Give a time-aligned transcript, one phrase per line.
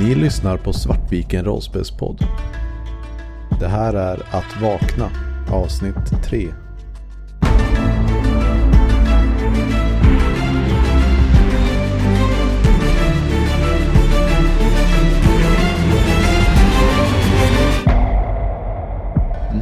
[0.00, 2.24] Ni lyssnar på Svartviken rollspelspodd.
[3.60, 5.10] Det här är Att vakna,
[5.52, 6.48] avsnitt 3.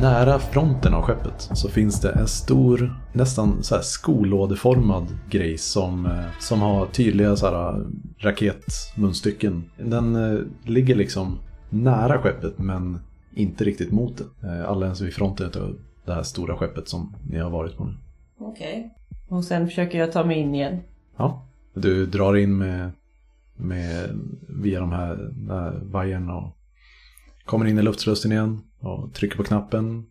[0.09, 6.07] Nära fronten av skeppet så finns det en stor, nästan så här skolådeformad grej som,
[6.07, 7.87] eh, som har tydliga så här
[8.19, 9.71] raketmunstycken.
[9.77, 11.39] Den eh, ligger liksom
[11.71, 12.99] nära skeppet men
[13.35, 14.49] inte riktigt mot det.
[14.49, 17.95] Eh, Alldeles vid fronten av det här stora skeppet som ni har varit på nu.
[18.39, 18.95] Okej.
[19.29, 20.81] Och sen försöker jag ta mig in igen.
[21.17, 22.91] Ja, du drar in med,
[23.57, 26.57] med via de här, här vajern och
[27.45, 30.07] kommer in i luftslussen igen och trycker på knappen.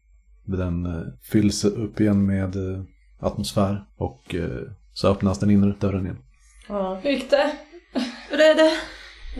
[0.45, 2.83] Den eh, fylls upp igen med eh,
[3.19, 4.61] atmosfär och eh,
[4.93, 6.19] så öppnas den inre dörren igen.
[6.69, 6.99] Ja.
[7.03, 7.51] Hur gick det?
[8.29, 8.71] Hur är det?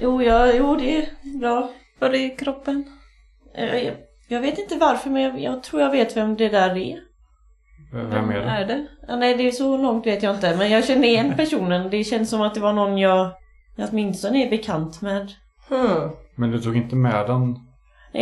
[0.02, 1.72] Jo, ja, jo det är bra.
[2.00, 2.84] Var är kroppen?
[3.56, 3.96] Jag,
[4.28, 7.00] jag vet inte varför men jag, jag tror jag vet vem det där är.
[7.92, 8.46] Vem är det?
[8.46, 8.88] är det?
[9.08, 10.56] Ja, nej, det är så långt vet jag inte.
[10.58, 11.90] Men jag känner igen personen.
[11.90, 13.32] Det känns som att det var någon jag
[13.78, 15.32] åtminstone är bekant med.
[15.70, 16.10] Hmm.
[16.36, 17.67] Men du tog inte med den?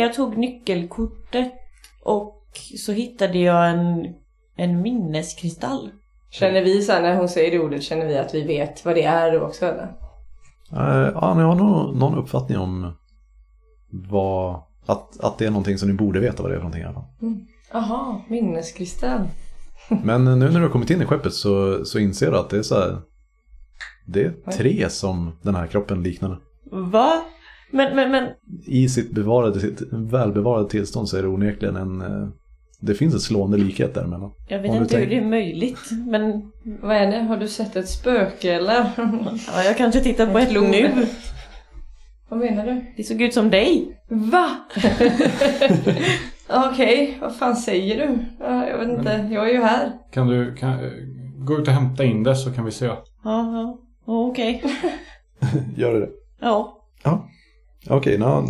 [0.00, 1.52] Jag tog nyckelkortet
[2.04, 2.42] och
[2.78, 4.14] så hittade jag en,
[4.56, 5.90] en minneskristall.
[6.30, 8.94] Känner vi så här, när hon säger det ordet, känner vi att vi vet vad
[8.94, 9.92] det är också eller?
[10.72, 12.92] Eh, Ja, ni har nog någon uppfattning om
[13.90, 16.82] vad, att, att det är någonting som ni borde veta vad det är för någonting
[16.82, 17.04] i alla fall.
[17.72, 19.20] Jaha, minneskristall.
[20.04, 22.58] Men nu när du har kommit in i skeppet så, så inser du att det
[22.58, 22.98] är så här,
[24.06, 26.36] det är tre som den här kroppen liknade.
[26.70, 27.22] Va?
[27.70, 28.28] Men, men, men
[28.66, 32.28] I sitt bevarade, sitt välbevarade tillstånd så är det onekligen en, eh,
[32.80, 34.30] det finns ett slående likhet däremellan.
[34.48, 35.78] jag vet Om du inte hur tänker- det är möjligt.
[36.10, 37.18] Men Vad är det?
[37.18, 38.74] Har du sett ett spöke eller?
[39.54, 40.70] ja, jag kanske tittar på En ett klon.
[40.70, 40.90] nu.
[42.28, 42.84] vad menar du?
[42.96, 43.98] Det såg ut som dig.
[44.08, 44.48] Va?
[46.48, 48.18] Okej, vad fan säger du?
[48.40, 49.92] Ja, jag vet inte, jag är ju här.
[50.12, 50.78] Kan du kan,
[51.38, 52.86] gå ut och hämta in det så kan vi se.
[52.86, 53.78] Ja, ja.
[54.04, 54.62] Okej.
[55.76, 56.08] Gör det det?
[56.40, 56.82] Ja.
[57.02, 57.28] Ja.
[57.88, 58.44] Okej, okay,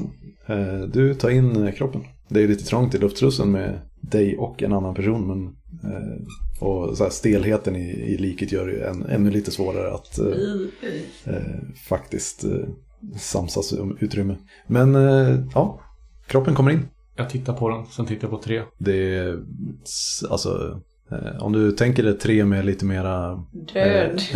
[0.47, 2.04] eh, du tar in eh, kroppen.
[2.28, 5.26] Det är ju lite trångt i luftstrussen med dig och en annan person.
[5.26, 5.47] Men,
[5.92, 6.16] eh,
[6.60, 11.34] och så här stelheten i, i liket gör det än, ännu lite svårare att eh,
[11.34, 11.41] eh,
[11.88, 12.69] faktiskt eh,
[13.19, 14.36] samsas om utrymme.
[14.66, 15.80] Men eh, ja,
[16.26, 16.88] kroppen kommer in.
[17.16, 18.62] Jag tittar på den, sen tittar jag på tre.
[18.78, 19.42] Det är,
[20.30, 20.80] alltså,
[21.10, 24.20] eh, om du tänker dig tre med lite mera Död.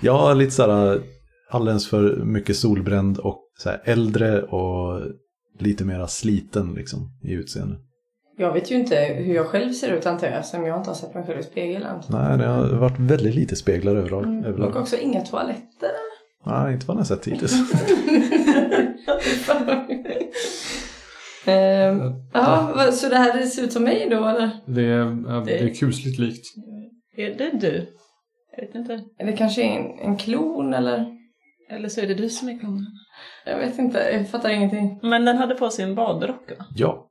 [0.00, 1.02] Ja, lite såhär
[1.50, 5.02] alldeles för mycket solbränd och så här äldre och
[5.58, 7.76] lite mera sliten liksom i utseende.
[8.36, 10.94] Jag vet ju inte hur jag själv ser ut antar jag, eftersom jag inte har
[10.94, 11.84] sett mig själv i spegeln.
[12.10, 14.22] Nej, det har varit väldigt lite speglar överlag.
[14.26, 14.76] Och överlag.
[14.76, 15.90] också inga toaletter.
[16.46, 17.54] Nej, inte vad jag har sett hittills.
[21.46, 22.00] Ehm,
[22.32, 24.50] ja, vad- så det här ser ut som mig då eller?
[24.66, 26.46] Det är, det är kusligt likt.
[27.16, 27.86] Är det du?
[28.56, 29.00] Jag vet inte.
[29.18, 31.06] Eller kanske en, en klon eller?
[31.70, 32.86] Eller så är det du som är klonen.
[33.46, 34.98] Jag vet inte, jag fattar ingenting.
[35.02, 36.66] Men den hade på sig en badrock va?
[36.74, 37.10] ja.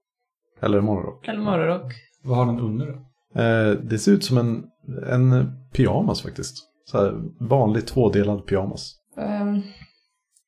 [0.62, 1.28] Eller morgonrock.
[1.28, 1.94] Eller morgonrock.
[2.24, 2.94] Vad har den under då?
[3.42, 4.64] Eh, det ser ut som en,
[5.10, 6.56] en pyjamas faktiskt.
[6.86, 7.14] Så här,
[7.50, 8.96] vanlig tvådelad pyjamas.
[9.18, 9.62] Ehm,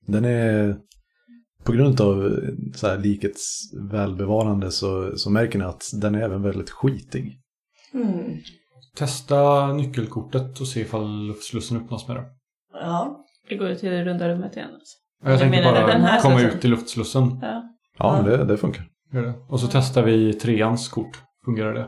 [0.08, 0.76] Den är,
[1.64, 2.32] på grund av eh,
[2.76, 3.60] så här, likets
[3.92, 7.40] välbevarande så, så märker ni att den är även väldigt skitig.
[7.94, 8.38] hmm.
[8.98, 12.26] Testa nyckelkortet och se ifall luftslussen öppnas med det.
[12.74, 13.26] Ja.
[13.50, 14.98] Det går ju till det runda rummet igen alltså.
[15.24, 16.58] Jag Jag tänkte bara den här komma slussen.
[16.58, 17.40] ut i luftslussen.
[17.42, 17.64] Ja.
[17.98, 18.22] Ja, Ja.
[18.38, 18.84] Det, det funkar.
[19.14, 19.34] Gör det.
[19.50, 21.22] Och så testar vi treans kort.
[21.46, 21.88] Fungerar det?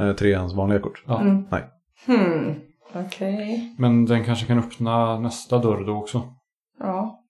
[0.00, 1.04] Eh, treans vanliga kort.
[1.06, 1.20] Ja.
[1.20, 1.44] Mm.
[1.50, 1.64] Nej.
[2.06, 2.54] Hmm.
[2.94, 3.74] Okej.
[3.78, 6.22] Men den kanske kan öppna nästa dörr då också.
[6.80, 7.20] Ja,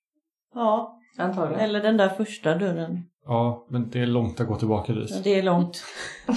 [0.55, 0.99] Ja.
[1.19, 1.61] antagligen.
[1.65, 3.03] Eller den där första dörren.
[3.27, 5.25] Ja, men det är långt att gå tillbaka dit.
[5.25, 5.85] Det är långt.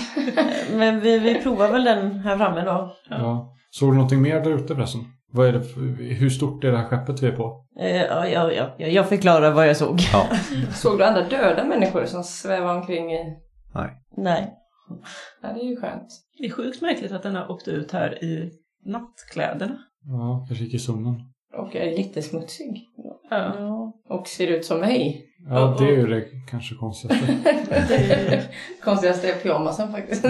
[0.73, 2.93] Men vi, vi provar väl den här framme då.
[3.09, 3.53] Ja.
[3.71, 5.01] Såg du någonting mer där ute förresten?
[5.31, 5.81] Vad är det för,
[6.13, 7.65] hur stort är det här skeppet vi är på?
[7.79, 9.99] Eh, Ja, ja, ja, ja, jag förklarar vad jag såg.
[10.13, 10.29] Ja.
[10.73, 13.37] Såg du andra döda människor som svävar omkring i...
[13.73, 13.89] Nej.
[14.17, 14.53] Nej.
[15.41, 16.07] Ja, det är ju skönt.
[16.37, 18.51] Det är sjukt märkligt att den har åkt ut här i
[18.85, 19.77] nattkläderna.
[20.05, 21.15] Ja, kanske gick i sömnen.
[21.53, 22.85] Och är jättesmutsig.
[23.29, 23.55] Ja.
[23.59, 23.93] Ja.
[24.09, 25.25] Och ser ut som mig.
[25.47, 27.37] Ja, det är ju det kanske konstigaste.
[28.83, 30.23] Konstigaste är pyjamasen faktiskt.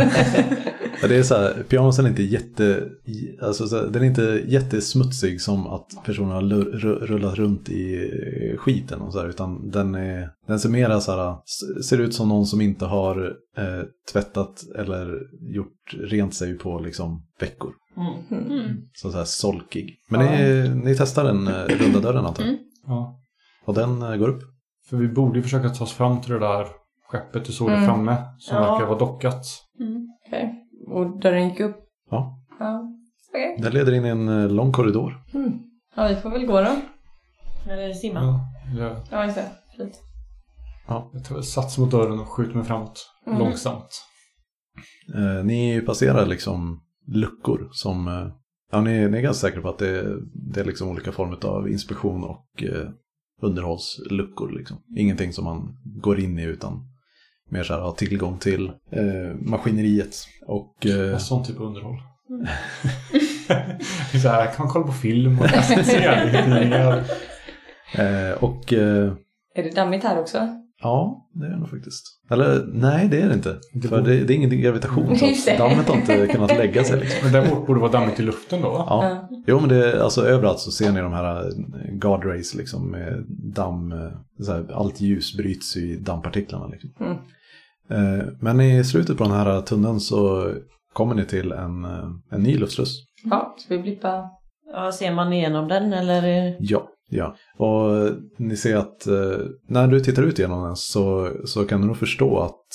[1.01, 2.89] Ja, Det är så här, pyjamasen är inte jätte,
[3.41, 6.41] alltså så här, den är inte jättesmutsig som att personen har
[7.05, 8.11] rullat runt i
[8.57, 11.37] skiten och så här, utan den, är, den ser mera så här,
[11.83, 15.19] ser ut som någon som inte har eh, tvättat eller
[15.53, 17.73] gjort rent sig på liksom veckor.
[17.97, 18.43] Mm.
[18.51, 18.77] Mm.
[18.93, 19.95] Så, så här solkig.
[20.09, 22.49] Men ni, ni testar den eh, runda dörren antar jag?
[22.49, 22.63] Mm.
[22.87, 23.19] Ja.
[23.65, 24.41] Och den eh, går upp.
[24.89, 26.67] För vi borde ju försöka ta oss fram till det där
[27.07, 27.87] skeppet du såg där Mm.
[27.87, 28.17] framme.
[28.37, 28.71] Som Ja.
[28.71, 29.45] verkar vara dockat.
[29.79, 30.07] Mm.
[30.27, 30.55] Okej.
[30.87, 31.75] Och dörren gick upp?
[32.09, 32.39] Ja.
[32.59, 32.81] Ja.
[33.29, 33.57] Okej.
[33.61, 35.13] Det leder in i en eh, lång korridor.
[35.33, 35.59] Mm.
[35.95, 36.75] Ja, vi får väl gå då.
[37.71, 38.19] Eller simma.
[38.21, 38.39] Ja.
[38.79, 39.45] Jag, Ja, just det.
[39.77, 39.99] Fint.
[40.87, 43.05] jag tar väl sats mot dörren och skjuter mig framåt.
[43.27, 43.39] Mm.
[43.39, 44.05] Långsamt.
[45.15, 48.07] Eh, ni passerar liksom luckor som...
[48.07, 48.27] Eh,
[48.71, 50.17] ja, ni, ni är ganska säkra på att det,
[50.53, 52.89] det är liksom olika former av inspektion och eh,
[53.39, 54.57] underhållsluckor.
[54.57, 54.77] Liksom.
[54.97, 56.85] Ingenting som man går in i utan
[57.49, 60.15] mer så här ha tillgång till eh, maskineriet.
[60.47, 61.97] Och eh, En sån typ av underhåll.
[64.13, 66.97] Är så här, kan man kolla på film och läsa serietidningar.
[67.97, 69.13] eh, och eh,
[69.55, 70.58] Är det dammigt här också?
[70.81, 72.03] Ja, det är det nog faktiskt.
[72.31, 73.57] Eller nej, det är det inte.
[73.73, 75.25] Det För borde- det, det är ingen gravitation så
[75.57, 76.99] dammet har inte kunnat lägga sig.
[76.99, 77.19] Liksom.
[77.23, 78.85] Men däremot borde det vara dammigt i luften då va?
[78.89, 79.29] Ja.
[79.47, 83.25] Jo men det, alltså överallt så ser ni de här eh, guard rays liksom med
[83.55, 84.11] damm, eh,
[84.45, 86.89] så här, allt ljus bryts i dammpartiklarna liksom.
[86.99, 87.17] Mm.
[88.19, 90.51] Eh, Men i slutet på den här tunneln så
[90.93, 91.85] kommer ni till en,
[92.31, 92.95] en ny luftsluss.
[93.23, 94.23] Ja, ska vi blippa?
[94.73, 96.55] Ja, ser man igenom den eller?
[96.59, 97.35] Ja, ja.
[97.57, 101.81] Och eh, ni ser att eh, när du tittar ut genom den så, så kan
[101.81, 102.65] du nog förstå att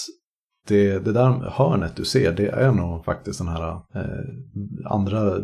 [0.68, 5.42] det, det där hörnet du ser det är nog faktiskt den här eh, andra eh,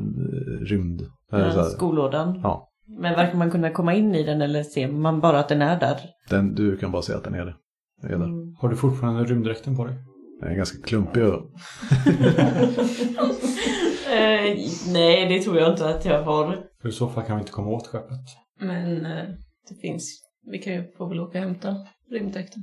[0.61, 1.03] rymd...
[1.33, 2.41] här- skolådan?
[2.43, 2.67] Ja.
[3.01, 5.81] Men verkar man kunna komma in i den eller ser man bara att den är
[5.81, 5.97] där?
[6.31, 7.55] Den, du kan bara se att den är det.
[8.03, 8.25] Är där.
[8.25, 8.55] Mm.
[8.61, 9.95] Har du fortfarande rymddräkten på dig?
[10.41, 11.43] Den är ganska klumpig och
[14.13, 14.57] Eh,
[14.93, 16.57] nej, det tror jag inte att jag har.
[16.83, 18.21] För i så fall kan vi inte komma åt skeppet.
[18.61, 19.25] Men eh,
[19.69, 21.77] det finns, vi kan ju få väl åka och hämta
[22.11, 22.63] rymddräkten.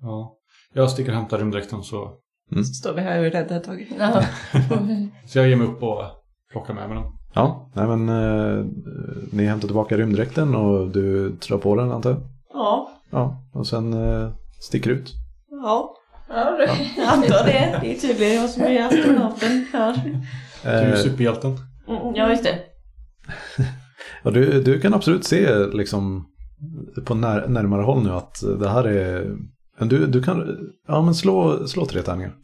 [0.00, 0.36] Ja.
[0.72, 2.18] Jag sticker och hämtar rymddräkten så,
[2.54, 3.92] Så står vi här och är rädda ett tag.
[3.98, 4.22] Ja.
[5.26, 6.02] så jag ger mig upp och
[6.52, 7.12] plockar med mig den.
[7.34, 8.64] Ja, nej men eh,
[9.32, 12.20] ni hämtar tillbaka rymddräkten och du drar på den antar jag?
[12.52, 15.12] Ja, Ja, och sen eh, sticker ut.
[15.50, 15.94] ja.
[16.28, 16.70] ja, det-
[17.02, 17.78] Jag antar det.
[17.82, 20.00] Det är tydligen jag som är astronauten här.
[20.62, 21.50] Du är ju Eh, superhjälten.
[21.88, 22.58] Mm, ja, just det.
[24.24, 26.26] Och du, du kan absolut se liksom
[27.04, 29.36] på när, närmare håll nu att det här är...
[29.78, 30.58] men Du, du kan,
[30.88, 32.34] ja men slå, slå tre tärningar.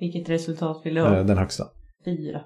[0.00, 1.16] Vilket resultat vill du ha?
[1.16, 1.64] Eh, den högsta.
[2.04, 2.40] Fyra.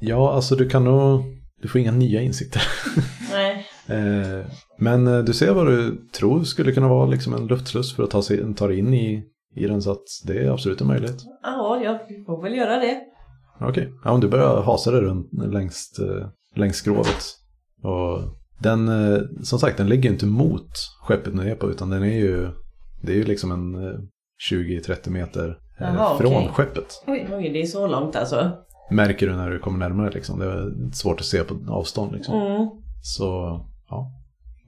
[0.00, 1.22] Ja, alltså du kan nog,
[1.62, 2.62] du får inga nya insikter.
[3.32, 3.66] Nej.
[3.86, 4.46] Eh,
[4.78, 8.10] men eh, du ser vad du tror skulle kunna vara liksom en luftsluss för att
[8.10, 9.24] ta, sig, ta dig in i,
[9.56, 11.16] i den så att det är absolut en möjlighet.
[11.42, 13.00] Ja, jag får väl göra det.
[13.60, 17.24] Okej, ja, men du börjar hasa dig runt längs, eh, längs skrovet.
[17.82, 18.20] Och
[18.58, 20.68] den, eh, som sagt, den ligger ju inte mot
[21.02, 22.50] skeppet på utan den är ju,
[23.02, 23.98] det är ju liksom en eh,
[24.50, 25.48] 20-30 meter
[25.80, 26.48] eh, Jaha, från okej.
[26.52, 27.02] skeppet.
[27.06, 28.50] Oj, oj, det är så långt alltså.
[28.90, 30.38] Märker du när du kommer närmare liksom.
[30.38, 32.42] Det är svårt att se på avstånd liksom.
[32.42, 32.68] Mm.
[33.02, 34.10] Så, ja.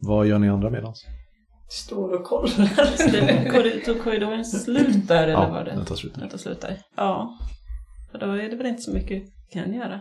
[0.01, 1.05] Vad gör ni andra medans?
[1.69, 2.49] Står och kollar.
[3.53, 5.71] Korri- tog korridoren slut där eller Ja, var det?
[5.71, 6.15] den tar slut.
[6.15, 6.79] Den tar slut där.
[6.97, 7.31] Ja.
[8.13, 10.01] Och då är det väl inte så mycket vi kan göra.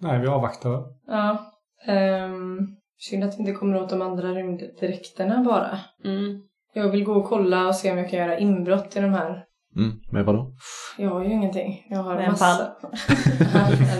[0.00, 0.84] Nej, vi avvaktar.
[1.06, 1.52] Ja.
[1.88, 5.78] Um, synd att vi inte kommer åt de andra rymddräkterna bara.
[6.04, 6.42] Mm.
[6.74, 9.44] Jag vill gå och kolla och se om jag kan göra inbrott i de här.
[9.76, 10.52] Mm, med vadå?
[10.98, 11.86] Jag har ju ingenting.
[11.90, 12.72] Jag har Med massa...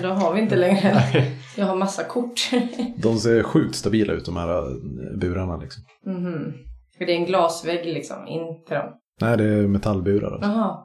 [0.03, 0.95] Då har vi inte längre.
[1.13, 1.37] Nej.
[1.57, 2.51] Jag har massa kort.
[2.97, 5.83] De ser sjukt stabila ut de här eh, burarna liksom.
[6.07, 6.53] Mhm.
[6.99, 8.93] För det är en glasvägg liksom, in till dem.
[9.21, 10.33] Nej, det är metallburar.
[10.33, 10.51] Alltså.
[10.51, 10.79] Jaha.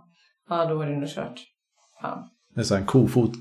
[0.50, 1.42] Ja, då är det nog kört.
[2.02, 2.30] Fan.
[2.56, 3.32] Det är så här, en kofot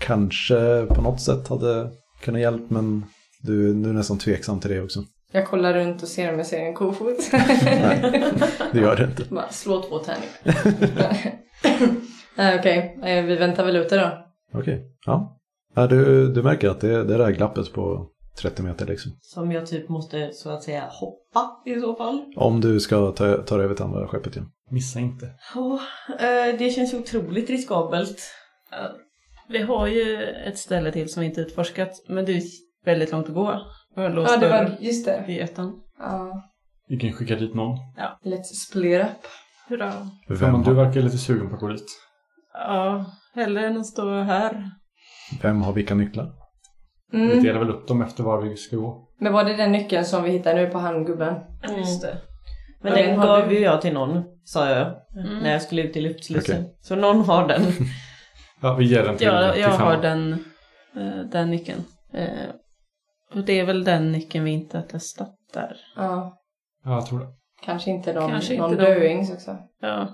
[0.00, 1.90] kanske på något sätt hade
[2.20, 3.04] kunnat hjälpa men
[3.42, 5.04] du, du är nästan tveksam till det också.
[5.32, 7.30] Jag kollar runt och ser om jag ser en kofot.
[7.32, 8.22] Nej,
[8.72, 9.24] det gör det inte.
[9.34, 10.30] Bara slå två tärningar.
[12.36, 14.26] Nej, Okej, Eh, vi väntar väl ute då.
[14.58, 15.38] Okej, ja.
[15.74, 18.06] ja du, du märker att det, det är det här glappet på
[18.40, 19.12] 30 meter liksom.
[19.20, 22.24] Som jag typ måste så att säga hoppa i så fall.
[22.36, 24.48] Om du ska ta, ta dig över till andra skeppet igen.
[24.70, 25.26] Missa inte.
[25.26, 28.18] Eh, det känns otroligt riskabelt.
[29.50, 29.58] Ja.
[29.58, 31.90] Vi har ju ett ställe till som vi inte utforskat.
[32.08, 32.42] Men det är
[32.84, 33.60] väldigt långt att gå.
[33.96, 35.24] Vi har låst Ja, det var just det.
[35.28, 35.80] i ettan.
[35.98, 36.42] Ja.
[36.88, 37.78] Vi kan skicka dit någon.
[38.24, 39.26] Let's split up.
[39.68, 39.92] Hurra.
[40.28, 41.86] Vem, du verkar lite sugen på att gå dit.
[42.54, 43.04] Ja,
[43.34, 44.70] hellre än att stå här.
[45.42, 46.32] vem har vilka nycklar?
[47.12, 47.42] Vi Mm.
[47.42, 49.08] delar väl upp dem efter var vi ska gå.
[49.20, 51.34] Men var det den nyckeln som vi hittade nu på handgubben?
[51.68, 51.78] Mm.
[51.78, 52.18] Just det.
[52.82, 54.86] Men Ja, den gav ju jag till någon, sa jag.
[55.26, 55.38] Mm.
[55.42, 56.60] När jag skulle ut i luftslussen.
[56.60, 56.76] Okej.
[56.80, 57.62] Så någon har den.
[58.62, 59.86] Ja, vi ger den till, Ja, till jag femman.
[59.94, 60.32] har den,
[60.96, 61.84] eh, den nyckeln.
[62.12, 62.28] Eh,
[63.34, 65.76] och det är väl den nyckeln vi inte har testat där.
[65.96, 66.36] Ja.
[66.84, 67.26] Ja, jag tror det.
[67.64, 68.90] Kanske inte de, Kanske någon inte de.
[68.94, 69.56] döings också.
[69.80, 70.08] Ja.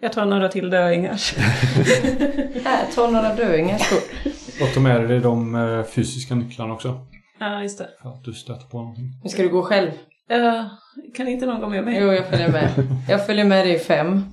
[0.00, 1.34] Jag tar några till döingars.
[2.64, 3.80] Här, ta några döingar.
[4.62, 7.06] Och ta med dig de eh, fysiska nycklarna också.
[7.40, 7.88] ja, just det.
[8.02, 9.04] För att du stöter på någonting.
[9.22, 9.90] Nu ska du gå själv.
[10.28, 10.70] Ja,
[11.16, 11.98] kan inte någon gå med mig?
[12.00, 12.68] Jo, jag följer med.
[13.08, 14.24] Jag följer med dig i fem.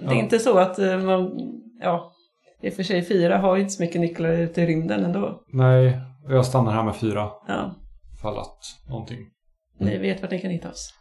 [0.00, 1.30] Det är inte så att man,
[1.80, 2.12] ja,
[2.62, 5.42] i och för sig fyra har ju inte så mycket nycklar ute i rymden ändå.
[5.52, 7.28] Nej, jag stannar här med fyra.
[7.48, 7.74] Ja,
[8.22, 9.18] Fall att någonting.
[9.78, 10.94] ni vet vart ni kan hitta oss.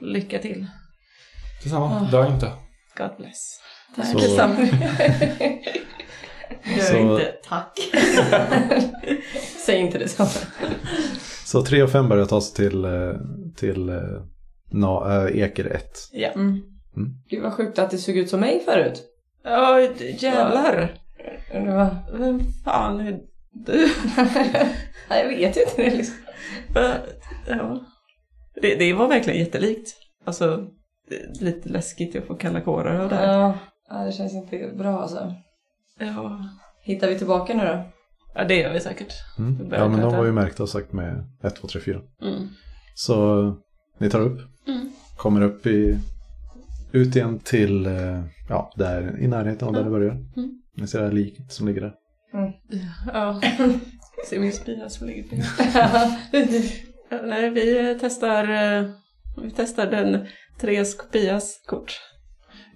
[0.00, 0.66] Lycka till.
[1.62, 2.10] Detsamma, Ah.
[2.10, 2.52] dö inte.
[2.98, 3.60] God bless.
[4.12, 4.54] Så- Detsamma.
[6.76, 7.78] Gör Så- inte tack.
[9.66, 10.26] Säg inte det så.
[11.44, 12.90] Så 3 och 5 börjar ta sig till, eh,
[13.56, 13.96] till eh,
[14.72, 15.82] na, äh, Eker 1.
[16.12, 16.28] Ja.
[16.28, 16.60] Mm.
[17.30, 19.02] Gud vad sjukt att det såg ut som mig förut.
[19.44, 20.94] Ja, jävlar.
[21.54, 22.18] Var...
[22.18, 23.20] Vem fan är
[23.52, 23.88] du?
[25.10, 26.16] Nej, jag vet inte det liksom.
[26.74, 26.94] Va?
[27.48, 27.80] Ja.
[28.62, 29.88] Det, det var verkligen jättelikt.
[30.24, 30.66] Alltså,
[31.40, 33.26] lite läskigt att få kalla kårar av det här.
[33.38, 33.58] Ja,
[33.88, 35.34] ja, det känns inte bra alltså.
[35.98, 36.40] Ja.
[36.82, 37.84] Hittar vi tillbaka nu då?
[38.34, 39.12] ja, det gör vi säkert.
[39.38, 39.68] Mm.
[39.70, 42.00] Vi Ja, men de var ju märkta sagt med 1, 2, 3, 4.
[42.22, 42.48] Mm.
[42.94, 43.46] Så
[43.98, 44.92] ni tar upp, Mm.
[45.16, 45.98] kommer upp i,
[46.92, 50.12] ut igen till, eh, ja, där i närheten av där det börjar.
[50.12, 50.50] Mm.
[50.76, 51.94] Ni ser det här liket som ligger där.
[53.12, 53.40] Ja.
[54.28, 55.36] Se min spya som ligger på
[55.74, 56.18] ja,
[57.22, 58.90] Nej, vi testar, eh,
[59.42, 60.26] vi testar den
[60.60, 62.00] Therese kopias kort.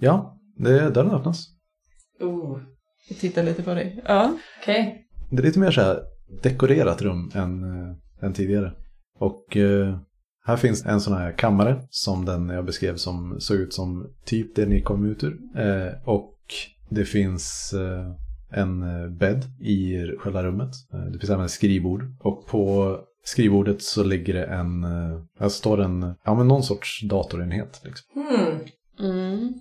[0.01, 1.47] Ja, det, dörren öppnas.
[2.21, 2.59] oh.
[3.09, 4.03] Vi tittar lite på dig.
[4.07, 4.37] Ja.
[4.63, 5.07] Okej.
[5.31, 6.03] Det är lite mer så här
[6.43, 8.73] dekorerat rum än, eh, än tidigare.
[9.19, 9.99] Och eh,
[10.47, 14.57] här finns en sån här kammare som den jag beskrev som såg ut som typ
[14.57, 15.39] det ni kom ut ur.
[15.57, 16.39] Eh, och
[16.89, 18.13] det finns eh,
[18.61, 20.71] en eh, bädd i själva rummet.
[21.13, 22.03] Det finns även ett skrivbord.
[22.21, 24.85] Och på skrivbordet så ligger det en,
[25.39, 27.81] här står en, ja men någon sorts datorenhet.
[27.85, 28.07] Liksom.
[28.15, 28.59] Hmm.
[29.11, 29.55] Mm.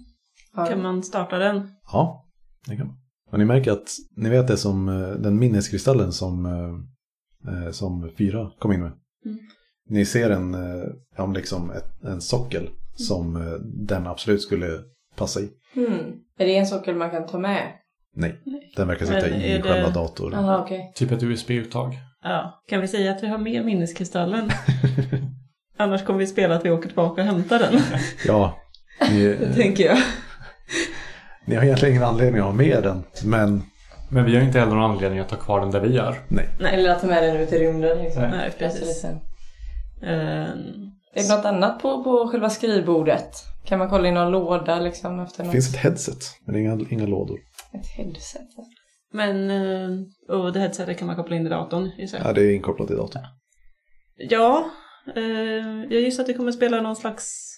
[0.56, 0.65] Ja.
[0.65, 1.72] Kan man starta den?
[1.92, 2.25] Ja,
[2.68, 2.98] det kan man.
[3.32, 4.86] Och ni märker att ni vet det som
[5.20, 6.48] den minneskristallen som,
[7.72, 8.92] som fyra kom in med.
[9.25, 9.39] Mm.
[9.89, 10.86] Ni ser en, eh,
[11.18, 13.54] ja, liksom ett, en sockel som eh,
[13.88, 14.68] den absolut skulle
[15.15, 15.50] passa i.
[15.74, 16.13] Hmm.
[16.39, 17.62] Är det en sockel man kan ta med?
[18.15, 18.74] Nej, Nej.
[18.75, 20.34] den verkar sitta Men i det- själva datorn.
[20.34, 20.92] Jaha, okej.
[20.96, 21.94] Typ ett USB-uttag.
[22.24, 22.63] Ja.
[22.70, 24.50] Kan vi säga att vi har med minneskristallen?
[25.77, 27.82] Annars kommer vi spela att vi åker tillbaka och hämtar den.
[28.27, 28.58] Ja,
[29.12, 29.98] ni, tänker jag.
[31.46, 33.63] ni har egentligen ingen anledning att ha med den, men
[34.10, 36.20] Men vi har inte heller någon anledning att ta kvar den där vi är.
[36.27, 36.50] nej.
[36.62, 38.22] Eller att ta med den ut i rymden liksom.
[38.22, 38.32] Nej.
[38.32, 39.06] Nej, precis.
[40.02, 43.32] Ehm, Är det något annat på, på själva skrivbordet?
[43.66, 45.52] Kan man kolla i någon låda liksom efter Det något?
[45.54, 47.40] finns ett headset, men inga, inga lådor.
[47.74, 48.42] Ett headset?
[49.14, 49.90] Men, eh,
[50.36, 52.28] och det headsetet kan man koppla in i datorn gissar jag.
[52.28, 53.22] Ja, det är inkopplat i datorn.
[54.18, 54.66] Ja,
[55.16, 55.24] eh,
[55.90, 57.52] jag gissar att vi kommer spela någon slags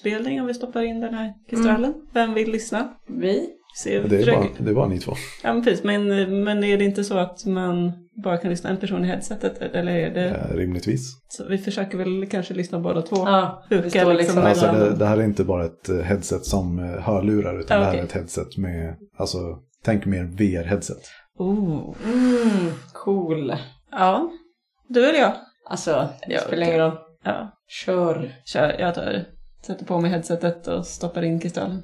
[0.00, 1.94] spelning om vi stoppar in den här kristallen.
[2.12, 2.94] Vem vill lyssna?
[3.08, 3.48] Vi?
[3.76, 5.12] Se, Det är, bara, det är bara ni två.
[5.44, 5.84] Ja, men precis.
[5.84, 6.08] Men,
[6.44, 7.92] men är det inte så att man
[8.24, 9.58] bara kan lyssna en person i headsetet?
[9.62, 10.28] Eller är det...
[10.28, 11.16] Eh, rimligtvis.
[11.28, 13.16] Så vi försöker väl kanske lyssna båda två.
[13.16, 15.96] Ja, vi står liksom liksom Alltså mellan- det, det här är inte bara ett eh,
[15.96, 19.38] headset som eh, hörlurar utan Ah, det här är ett headset med, alltså
[19.84, 21.02] tänk mer VR-headset.
[21.38, 21.94] Oh.
[22.04, 23.54] Mm, cool.
[23.90, 24.30] Ja,
[24.88, 25.32] du eller jag?
[25.70, 26.96] Alltså, det Ja, spelar ingen roll.
[27.24, 28.32] Ja, Kör.
[28.44, 28.76] kör.
[28.80, 29.24] Jag tar,
[29.66, 31.82] sätter på mig headsetet och stoppar in kristallen.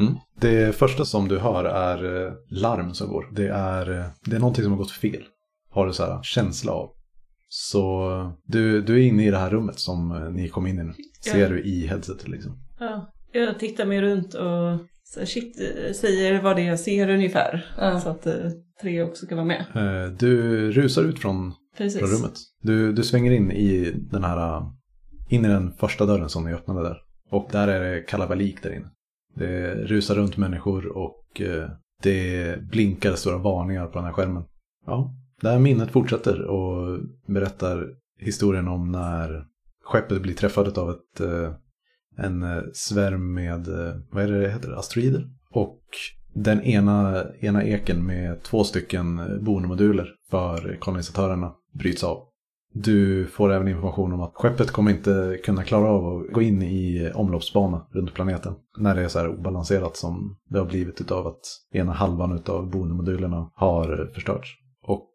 [0.00, 0.14] Mm.
[0.40, 3.24] Det första som du hör är eh, larm som går.
[3.32, 5.22] Det är, eh, det är någonting som har gått fel.
[5.70, 6.90] Har du så här känsla av.
[7.48, 10.84] Så eh, du, du är inne i det här rummet som ni kom in i
[10.84, 10.92] nu.
[11.24, 11.48] Ser Ja.
[11.48, 12.52] du i headsetet liksom.
[12.80, 15.56] Ja, jag tittar mig runt och så, shit,
[15.96, 17.74] säger vad det är jag ser ungefär.
[17.78, 18.00] Ja.
[18.00, 18.26] Så att
[18.82, 19.64] tre också ska vara med.
[20.18, 22.00] Du rusar ut från, Precis.
[22.00, 22.32] från rummet.
[22.62, 24.62] Du, du svänger in i den här,
[25.28, 26.96] in i den första dörren som ni öppnade där.
[27.30, 28.86] Och där är det kalabalik där inne.
[29.34, 31.70] Det rusar runt människor och eh,
[32.02, 34.44] det blinkar stora varningar på den här skärmen.
[34.86, 37.86] Ja, det här minnet fortsätter och berättar
[38.18, 39.44] historien om när
[39.84, 41.52] skeppet blir träffat av ett, eh,
[42.16, 43.66] en eh, svärm med,
[44.10, 45.28] vad är det det heter, asteroider.
[45.50, 45.82] Och
[46.34, 52.29] den ena, ena eken med två stycken bonemoduler för kolonisatörerna bryts av.
[52.72, 56.62] Du får även information om att skeppet kommer inte kunna klara av att gå in
[56.62, 58.54] i omloppsbana runt planeten.
[58.78, 61.40] När det är så här obalanserat som det har blivit utav att
[61.72, 64.56] ena halvan utav boendemodulerna har förstörts.
[64.82, 65.08] Och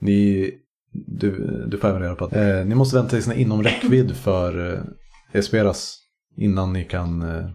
[0.00, 0.50] ni,
[0.92, 3.62] du, du får även reda på att eh, ni måste vänta tills ni är inom
[3.62, 4.80] räckvidd för eh,
[5.32, 5.98] Esperas
[6.36, 7.48] innan ni kan eh,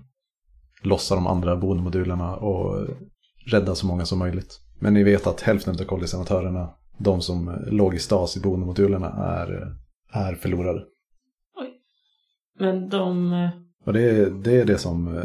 [0.82, 2.88] lossa de andra boendemodulerna och
[3.46, 4.60] rädda så många som möjligt.
[4.80, 9.76] Men ni vet att hälften av kollisenatörerna, de som låg i stas i bonemodulerna, är,
[10.14, 10.84] är förlorade.
[12.60, 13.50] Men de, eh,
[13.86, 15.24] Och det är det, är det som eh,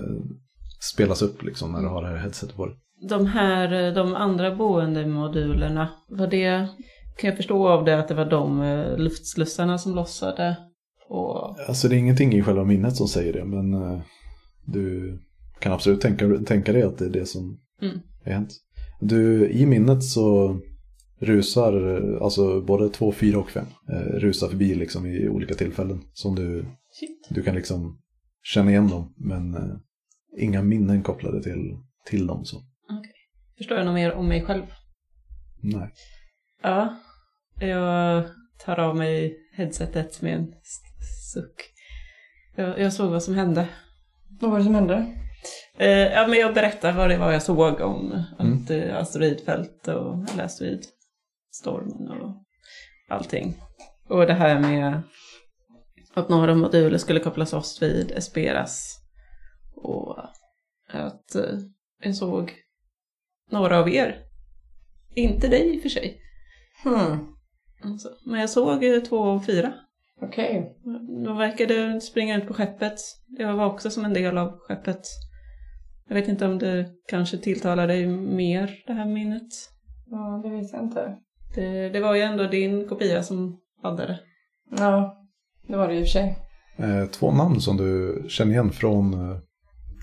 [0.95, 2.75] spelas upp liksom när du har det här headsetet på dig.
[3.09, 6.69] de här, eh, de andra boendemodulerna, var det,
[7.19, 8.63] kan jag förstå av det att det var de
[8.99, 10.57] luftslussarna som lossade
[11.09, 14.01] Och Alltså det är ingenting i själva minnet som säger det, men
[14.67, 15.19] du
[15.61, 17.99] kan absolut tänka, tänka dig att det är det som Mm.
[18.25, 18.51] är hänt.
[19.01, 20.57] Du, i minnet så
[21.19, 26.01] rusar, alltså både två, fyra och fem, eh, rusar förbi liksom i olika tillfällen.
[26.13, 27.27] Som du, shit.
[27.31, 28.01] du kan liksom
[28.43, 29.77] känna igen dem, men eh,
[30.39, 32.45] inga minnen kopplade till, till dem.
[32.45, 32.63] Så.
[33.59, 34.63] Förstår jag något mer om mig själv?
[35.63, 35.91] Nej.
[36.63, 36.97] Ja.
[37.61, 38.25] Jag
[38.65, 40.55] tar av mig headsetet med en
[41.35, 41.65] suck.
[42.57, 43.69] Jag, jag såg vad som hände.
[44.41, 45.15] Vad var det som hände?
[45.79, 50.31] Eh, ja, men jag berättar vad det var jag såg om att eh, asteroidfält och
[50.33, 50.45] eller
[51.59, 52.45] asteroidstormen och
[53.09, 53.55] allting.
[54.09, 55.03] Och det här med
[56.15, 58.99] att några moduler skulle kopplas oss vid Esperas.
[59.77, 60.19] Och
[60.89, 61.59] att eh,
[62.03, 62.53] jag såg
[63.51, 64.25] några av er.
[65.15, 66.21] Inte dig i och för sig.
[66.85, 67.19] Hmm.
[67.85, 69.73] Alltså, men jag såg eh, två och fyra.
[70.21, 70.77] Okej.
[71.25, 72.99] De verkade springa ut på skeppet.
[73.39, 75.01] Jag var också som en del av skeppet.
[76.09, 79.53] Jag vet inte om det kanske tilltalar dig mer, det här minnet.
[80.07, 81.19] Ja, det vet jag inte.
[81.55, 84.21] Det, det var ju ändå din kopia som hade det.
[84.77, 85.25] Ja,
[85.67, 86.39] det var det i och för sig.
[86.77, 89.39] Eh, två namn som du känner igen från eh,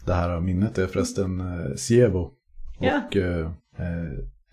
[0.06, 2.32] det här minnet är förresten eh, Sievo.
[2.80, 3.02] Ja.
[3.08, 3.18] Och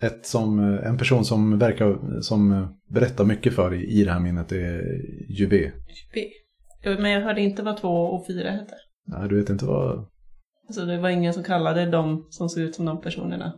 [0.01, 4.51] ett som, en person som verkar som berättar mycket för i, i det här minnet
[4.51, 4.81] är
[5.29, 5.71] Juve.
[6.13, 6.29] B.
[6.83, 8.75] Men jag hörde inte vad två och fyra hette.
[9.07, 10.05] Nej, du vet inte vad...
[10.67, 13.53] Alltså det var ingen som kallade dem som såg ut som de personerna.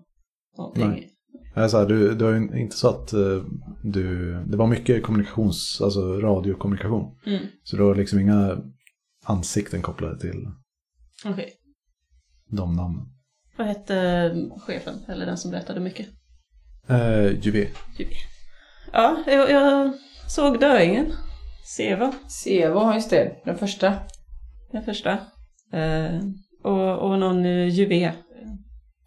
[0.58, 0.90] Någonting.
[0.90, 1.15] Nej.
[1.56, 3.44] Nej, så här, du, du har ju inte så att eh,
[3.84, 4.34] du...
[4.48, 7.18] Det var mycket kommunikations, alltså radiokommunikation.
[7.26, 7.46] Mm.
[7.64, 8.58] Så du har liksom inga
[9.26, 10.48] ansikten kopplade till
[11.26, 11.54] Okej.
[12.50, 13.06] de namnen.
[13.58, 16.08] Vad hette chefen, eller den som berättade mycket?
[16.88, 17.68] Eh, Juve.
[18.94, 19.94] Ja, jag, jag
[20.28, 21.06] såg döingen.
[21.66, 22.14] Seva.
[22.28, 23.42] Sevo, just det.
[23.46, 23.94] Den första.
[24.72, 25.12] Den första.
[25.74, 26.20] Eh,
[26.64, 28.14] och, och någon eh, juve eh,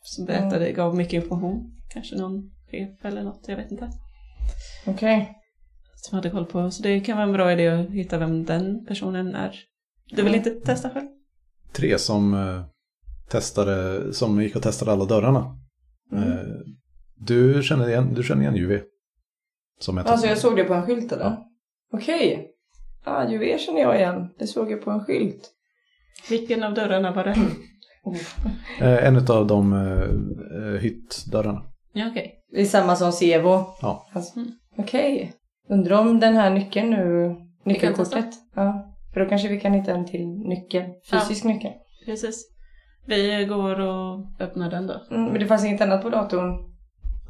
[0.02, 1.77] som berättade, gav mycket information.
[1.92, 3.90] Kanske någon chef eller något, jag vet inte.
[4.86, 5.34] Okej.
[5.96, 6.70] Som hade koll på.
[6.70, 9.60] Så det kan vara en bra idé att hitta vem den personen är.
[10.10, 11.06] Du vill inte testa själv?
[11.72, 12.62] Tre som eh,
[13.28, 15.58] testade, som gick och testade alla dörrarna.
[16.12, 16.32] Mm.
[16.32, 16.38] Eh,
[17.16, 18.82] du känner igen, du känner igen Juve.
[19.80, 21.36] Som Alltså jag såg det på en skylt eller?
[21.92, 22.50] Okej.
[23.04, 24.28] Ja, Juve känner jag igen.
[24.38, 25.50] Det såg jag på en skylt.
[26.30, 27.36] Vilken av dörrarna var det?
[28.80, 29.72] eh, en av de
[30.80, 31.62] hyttdörrarna.
[31.98, 32.34] Ja, okej.
[32.52, 33.64] Det är samma som Sevo.
[33.82, 34.06] Ja.
[34.12, 34.40] Alltså,
[34.76, 35.32] Okej.
[35.68, 38.28] Undrar om den här nyckeln nu, nyckelkortet.
[38.54, 38.94] Ja.
[39.14, 40.84] För då kanske vi kan hitta en till nyckel.
[41.10, 41.72] Fysisk nyckel.
[42.04, 42.48] Precis.
[43.06, 44.94] Vi går och öppnar den då.
[45.10, 46.54] Mm, men det fanns inget annat på datorn.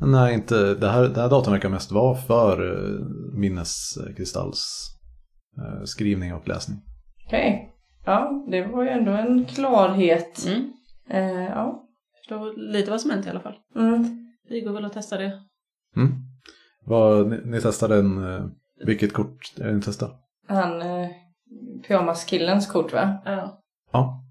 [0.01, 3.07] Nej, inte, det här, det här datorn verkar mest vara för eh,
[3.39, 4.87] minneskristalls
[5.59, 6.79] eh, skrivning och läsning.
[7.27, 7.71] Okej.
[8.05, 10.47] Ja, det var ju ändå en klarhet.
[10.47, 10.73] Mm.
[11.11, 11.85] Eh, ja.
[12.19, 13.57] Förstår lite vad som hänt i alla fall.
[13.77, 14.28] Mm.
[14.49, 15.43] Vi går väl och testar det.
[15.97, 16.09] Mm.
[16.85, 18.45] Vad, ni, ni testade en, eh,
[18.85, 20.13] vilket kort är det ni testade?
[20.49, 21.09] Han, eh,
[21.89, 23.19] pyjamaskillens kort va?
[23.25, 23.63] Ja.
[23.93, 24.25] Ja.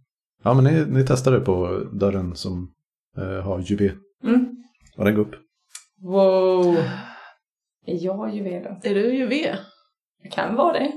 [0.43, 2.73] Ja, men ni, ni testade på dörren som
[3.17, 3.91] eh, har Juve.
[4.23, 4.63] Mm.
[4.97, 5.35] Och den går upp.
[6.01, 6.75] Wow.
[7.85, 8.89] Är jag juvel då?
[8.89, 9.57] Är du juve?
[10.23, 10.91] Det kan vara det.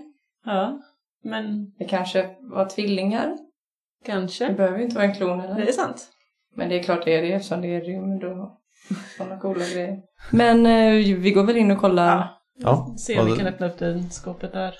[0.44, 0.80] Ja.
[1.24, 3.26] Men Det kanske var tvillingar.
[3.28, 4.52] Det kanske.
[4.52, 5.66] behöver ju inte vara en klon Det eller?
[5.66, 6.08] är sant.
[6.56, 8.59] Men det är klart det är det eftersom det är rymd och
[9.16, 9.98] sådana coola grejer.
[10.32, 12.30] Men eh, vi går väl in och kollar.
[12.58, 12.94] Ja.
[12.98, 14.74] Se om vi kan öppna upp det skåpet där.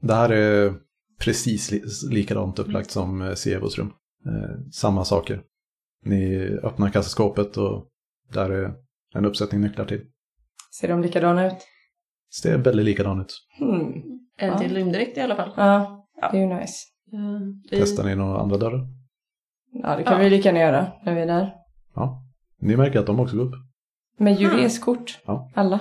[0.00, 0.74] Det här är
[1.20, 3.92] precis li likadant upplagt som eh, Sevos rum.
[4.26, 5.42] Eh, samma saker.
[6.04, 7.86] Ni öppnar kassaskåpet och
[8.32, 8.72] där är
[9.14, 10.00] en uppsättning nycklar till.
[10.80, 11.56] Ser de likadana ut?
[12.44, 13.34] Är väldigt likadant ut.
[13.58, 13.92] Hmm.
[14.38, 14.58] En Ja.
[14.58, 15.52] till rymddräkt i alla fall.
[15.56, 16.28] Ja, Ja.
[16.32, 16.74] det är ju nice.
[17.70, 18.86] Vi- Testar ni några andra dörrar?
[19.72, 20.18] Ja, det kan Ja.
[20.18, 21.54] vi lika gärna göra när vi är där.
[21.94, 22.24] Ja.
[22.60, 23.54] Ni märker att de också går upp.
[24.18, 25.18] Med jureskort.
[25.26, 25.50] Ja.
[25.54, 25.80] Alla.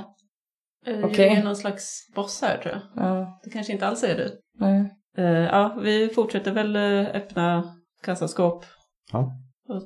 [0.88, 1.30] eh, Okej.
[1.30, 3.06] Det är någon slags boss här tror jag.
[3.06, 4.32] Ja, Det kanske inte alls är du.
[4.60, 4.94] nej.
[5.18, 8.66] Eh, ja, vi fortsätter väl eh, öppna kassaskåp.
[9.12, 9.32] Ja.
[9.70, 9.84] Och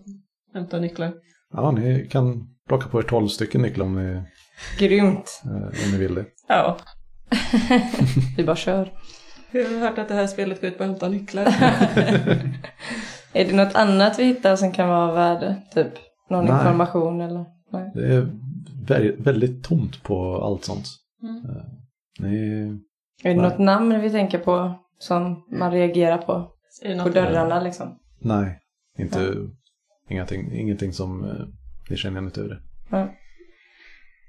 [0.53, 1.13] hämta nycklar.
[1.53, 4.21] Ja, ni kan plocka på er 12 stycken nycklar om ni,
[4.79, 5.41] Grymt.
[5.85, 6.25] om ni vill det.
[6.47, 6.77] Ja.
[8.37, 8.93] Vi bara kör.
[9.51, 11.43] Jag har hört att det här spelet går ut på att hämta nycklar.
[13.33, 15.55] Är det något annat vi hittar som kan vara av värde?
[15.73, 15.93] Typ
[16.31, 16.53] någon Nej.
[16.53, 17.45] information eller?
[17.71, 17.91] Nej.
[17.95, 18.21] Det är
[18.87, 20.85] vä- väldigt tomt på allt sånt.
[21.23, 21.35] Mm.
[21.35, 21.63] Eh,
[22.19, 22.61] Ni,
[23.23, 23.49] Är det Nej.
[23.49, 26.51] något namn vi tänker på som man reagerar på?
[26.83, 27.99] Är det På dörrarna liksom?
[28.19, 28.59] nej,
[28.97, 29.33] inte,
[30.09, 31.45] ingenting, ingenting som eh,
[31.89, 32.59] ni känner igen utöver det.
[32.97, 33.07] Ja.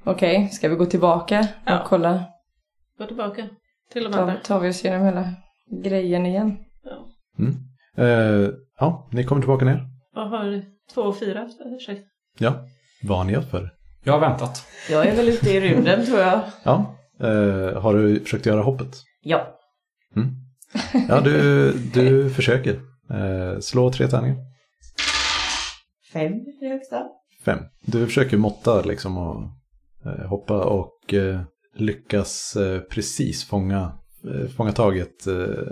[0.05, 1.85] Okej, ska vi gå tillbaka och Ja.
[1.87, 2.25] kolla?
[2.99, 3.49] Gå tillbaka
[3.93, 4.37] till de Tar, andra.
[4.37, 5.29] tar vi oss igenom hela
[5.83, 6.57] grejen igen.
[7.39, 7.55] Mm.
[7.97, 9.87] Eh, ja, ni kommer tillbaka ner.
[10.15, 10.63] Jag har
[10.95, 11.49] två och fyra.
[11.77, 12.05] Ursäkta.
[12.39, 12.67] Ja.
[13.03, 13.71] Vad har ni gjort för?
[14.05, 14.67] Jag har väntat.
[14.91, 16.41] Jag är väl ute i rymden tror jag.
[16.63, 16.97] Ja.
[17.21, 18.97] Eh, har du försökt göra hoppet?
[19.23, 19.59] Ja.
[20.17, 20.29] Mm.
[21.09, 22.81] Ja, du, du försöker.
[23.11, 24.37] Eh, slå tre tärningar.
[26.13, 27.03] Fem är det högsta.
[27.45, 27.59] Fem.
[27.81, 29.43] Du försöker måtta liksom och
[30.07, 31.41] eh, hoppa och eh,
[31.75, 33.93] lyckas eh, precis fånga,
[34.25, 35.65] eh, fånga tag i ett eh,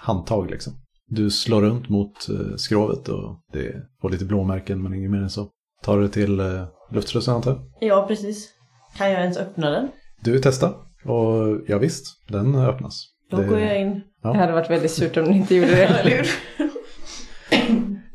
[0.00, 0.72] handtag liksom.
[1.08, 5.30] Du slår runt mot eh, skrovet och det får lite blåmärken men inget mer än
[5.30, 5.48] så.
[5.82, 7.88] Tar det till eh, luftslussen antar jag?
[7.88, 8.48] Ja, precis.
[8.96, 9.88] Kan jag ens öppna den?
[10.24, 13.04] Du testar och ja, visst, den öppnas.
[13.30, 14.00] Då Det- går jag in.
[14.22, 14.32] Ja.
[14.32, 15.84] Det hade varit väldigt surt om ni inte gjorde det.
[16.00, 16.26] Eller hur?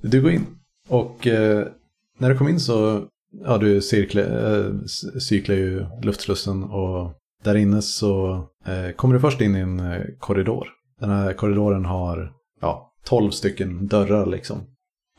[0.01, 0.45] Du går in
[0.87, 1.67] och eh,
[2.19, 3.03] när du kommer in så,
[3.45, 4.71] ja du cirkla, eh,
[5.19, 7.11] cyklar ju luftslussen och
[7.43, 10.67] där inne så eh, kommer du först in i en eh, korridor.
[10.99, 12.31] Den här korridoren har,
[12.63, 14.57] ja, 12 stycken dörrar liksom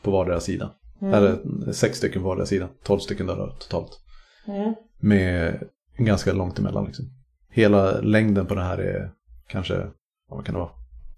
[0.03, 0.71] på vardera sida.
[1.01, 3.99] Eller eh, sex stycken på vardera sida, 12 stycken dörrar totalt.
[4.47, 4.73] Mm.
[4.99, 5.63] Med
[5.97, 7.05] ganska långt emellan liksom.
[7.49, 9.11] Hela längden på det här är
[9.47, 9.87] kanske,
[10.29, 10.71] vad kan det vara,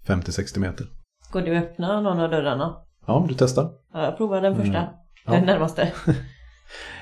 [0.06, 0.86] 50-60 meter.
[1.32, 2.76] Går du öppna någon av dörrarna?
[3.06, 3.70] Ja, du testar.
[3.92, 4.78] Ja, jag provar den första.
[4.78, 4.90] Mm.
[5.26, 5.32] Ja.
[5.32, 5.92] Den närmaste.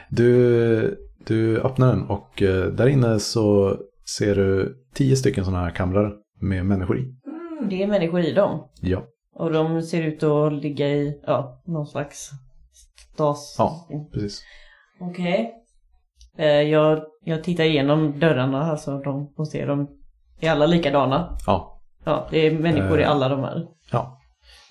[0.08, 3.76] Du, du öppnar den och eh, där inne så
[4.18, 7.14] ser du tio stycken sådana här kamrar med människor i.
[7.70, 8.68] Det är människor i dem.
[8.80, 9.02] Ja.
[9.38, 12.30] Och de ser ut att ligga i, ja, någon slags
[13.14, 13.54] stas.
[13.58, 14.42] Ja, precis.
[15.00, 15.52] Okej.
[16.38, 19.88] Eh, jag, jag tittar igenom dörrarna, alltså de får se dem.
[20.40, 21.36] Är alla likadana?
[21.46, 21.82] Ja.
[22.04, 23.10] Ja, det är människor i Eh.
[23.10, 23.66] alla de här.
[23.92, 24.12] ja.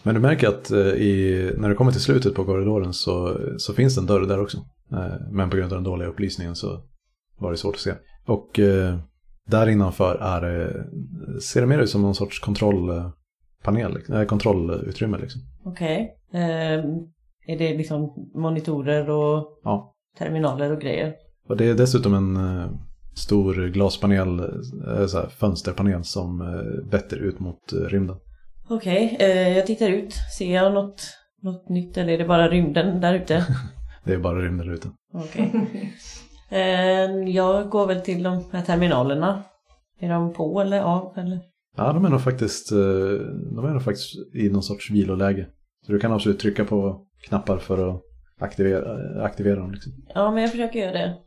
[0.03, 3.73] Men du märker att eh, i, när du kommer till slutet på korridoren så, så
[3.73, 4.57] finns det en dörr där också.
[4.91, 6.81] Eh, Men på grund av den dåliga upplysningen så
[7.39, 7.93] var det svårt att se.
[8.27, 8.97] Och eh,
[9.47, 10.71] där innanför är
[11.41, 13.11] ser det mer ut som någon sorts kontrollpanel,
[13.71, 15.41] liksom, äh, kontrollutrymme liksom.
[15.65, 16.11] Okej.
[16.33, 16.85] Ehm,
[17.47, 19.93] är det liksom monitorer och Ja.
[20.17, 21.13] terminaler och grejer?
[21.49, 22.69] Och det är dessutom en eh,
[23.15, 24.45] stor glaspanel, eh,
[24.87, 28.15] här, fönsterpanel som eh, vetter ut mot eh, rymden.
[28.69, 30.13] Okej, eh, jag tittar ut.
[30.37, 31.01] Ser jag något,
[31.41, 33.45] något nytt eller är det bara rymden där ute?
[34.03, 34.89] Det är bara rymden där ute.
[35.13, 35.51] Okej.
[36.49, 39.43] Eh, jag går väl till de här terminalerna.
[39.99, 41.39] Är de på eller av eller?
[41.75, 42.77] Ja, de är nog faktiskt, eh,
[43.55, 45.47] de är nog faktiskt i någon sorts viloläge.
[45.85, 48.01] Så du kan absolut trycka på knappar för att
[48.39, 49.71] aktivera, aktivera dem.
[49.71, 49.91] Liksom.
[50.15, 51.17] Ja, men jag försöker göra det.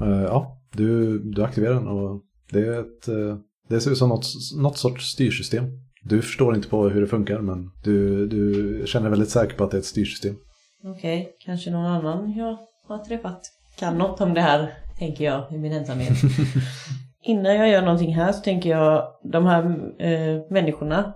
[0.00, 3.36] Eh, Ja, du, du aktiverar den och det är ett, eh,
[3.68, 4.26] det ser ut som något,
[4.56, 5.64] något sorts styrsystem.
[6.02, 9.64] Du förstår inte på hur det funkar men du, du känner dig väldigt säker på
[9.64, 10.36] att det är ett styrsystem.
[10.84, 12.56] Okej, kanske någon annan jag
[12.88, 13.40] har träffat
[13.78, 16.12] kan något om det här, tänker jag i min ensamhet.
[17.22, 19.62] Innan jag gör någonting här så tänker jag, de här
[19.98, 21.14] eh, människorna,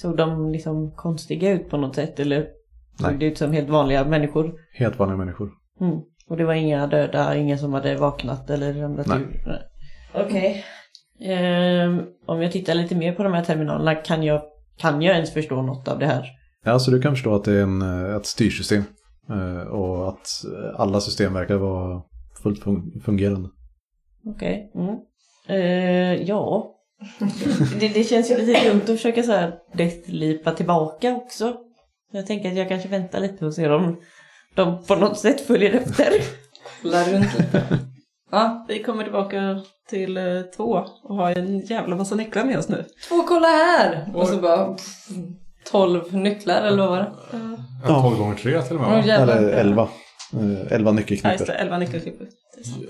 [0.00, 3.10] såg de liksom konstiga ut på något sätt eller Nej.
[3.10, 4.54] såg det ut som helt vanliga människor?
[4.74, 5.50] Helt vanliga människor.
[5.80, 5.98] Mm.
[6.28, 9.18] Och det var inga döda, inga som hade vaknat eller ramlat Nej.
[9.18, 9.42] ur?
[9.46, 9.62] Nej.
[10.26, 10.64] Okej.
[11.20, 14.42] Ehm, om jag tittar lite mer på de här terminalerna, kan jag,
[14.78, 16.26] kan jag ens förstå något av det här?
[16.64, 18.82] Ja, så du kan förstå att det är en, eh, ett styrsystem.
[19.30, 22.02] eh, Och att eh, alla system verkar vara
[22.42, 23.48] fullt fun- fungerande.
[24.26, 24.72] Okej.
[24.74, 24.96] Mm.
[25.48, 26.70] Eh, ja.
[27.80, 31.54] det, det känns ju lite dumt att försöka så här deathlipa tillbaka också.
[32.12, 34.00] Jag tänker att jag kanske väntar lite och ser om
[34.54, 36.12] de på något sätt följer efter.
[36.82, 37.62] Kolla runt lite.
[38.30, 40.22] Ja, Vi kommer tillbaka till eh,
[40.56, 42.84] två och har en jävla massa nycklar med oss nu.
[43.08, 44.10] två kolla här!
[44.14, 45.08] Och så bara pff,
[45.70, 47.12] 12 nycklar eller vad var det?
[47.86, 48.02] Ja.
[48.02, 49.12] 12 gånger 3 till och med va?
[49.12, 49.88] Eller elva.
[50.32, 52.26] Eh, Elva Ja, just det, nyckelknippor.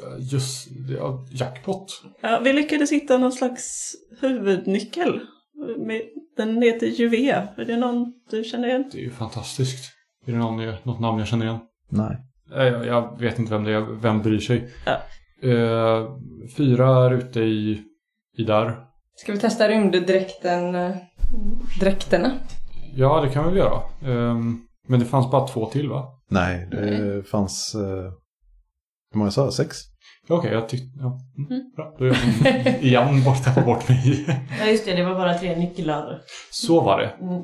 [0.03, 1.87] Ja, Just det, ja, jackpot.
[2.20, 5.20] Ja, vi lyckades hitta någon slags huvudnyckel.
[6.37, 7.31] Den heter Juvé.
[7.57, 8.85] Är det någon du känner igen?
[8.92, 9.92] Det är ju fantastiskt.
[10.27, 11.59] Är det någon, något namn jag känner igen?
[11.88, 12.16] Nej.
[12.51, 13.81] Nej, Jag, jag vet inte vem det är.
[13.81, 14.68] Vem bryr sig?
[14.87, 15.01] Ja.
[15.49, 16.16] Eh,
[16.57, 17.83] fyra är ute i,
[18.37, 18.77] i där.
[19.16, 20.97] Ska vi testa rymddräkten, eh,
[21.81, 22.33] dräkterna?
[22.94, 23.83] Ja, det kan vi väl göra.
[24.05, 26.05] Ehm, men det fanns bara två till va?
[26.31, 27.75] Nej, det fanns...
[27.75, 28.12] eh,
[29.12, 29.53] Hur många sa jag?
[29.53, 29.77] Sex?
[30.29, 30.87] Okej, jag tyckte...
[30.99, 31.18] Ja.
[31.51, 31.62] Mm.
[31.77, 34.27] Bra, då är jag igen bort, bort mig.
[34.61, 36.20] Ja just det, det var bara tre nycklar.
[36.51, 37.09] Så var det.
[37.09, 37.42] Mm.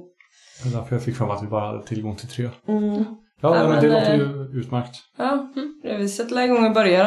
[0.63, 2.51] Det är därför jag fick för mig att vi bara hade tillgång till tre.
[2.69, 3.05] Mm.
[3.41, 4.97] Ja, Ja, men, men, det låter eh, ju utmärkt.
[5.19, 7.05] Ja, vi sätter igång och börjar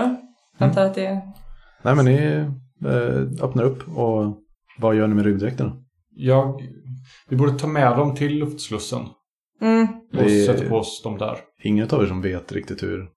[0.60, 0.66] då.
[0.66, 1.22] Antar att det är...
[1.82, 2.16] Nej, men ni
[2.86, 4.38] eh, öppnar upp och
[4.80, 5.76] vad gör ni med rymddräkterna?
[6.16, 6.62] Jag,
[7.30, 9.02] vi borde ta med dem till luftslussen.
[9.64, 9.88] Mm.
[10.14, 11.38] Och Det- sätta på oss dem där.
[11.64, 13.08] Ingen av er som vet riktigt hur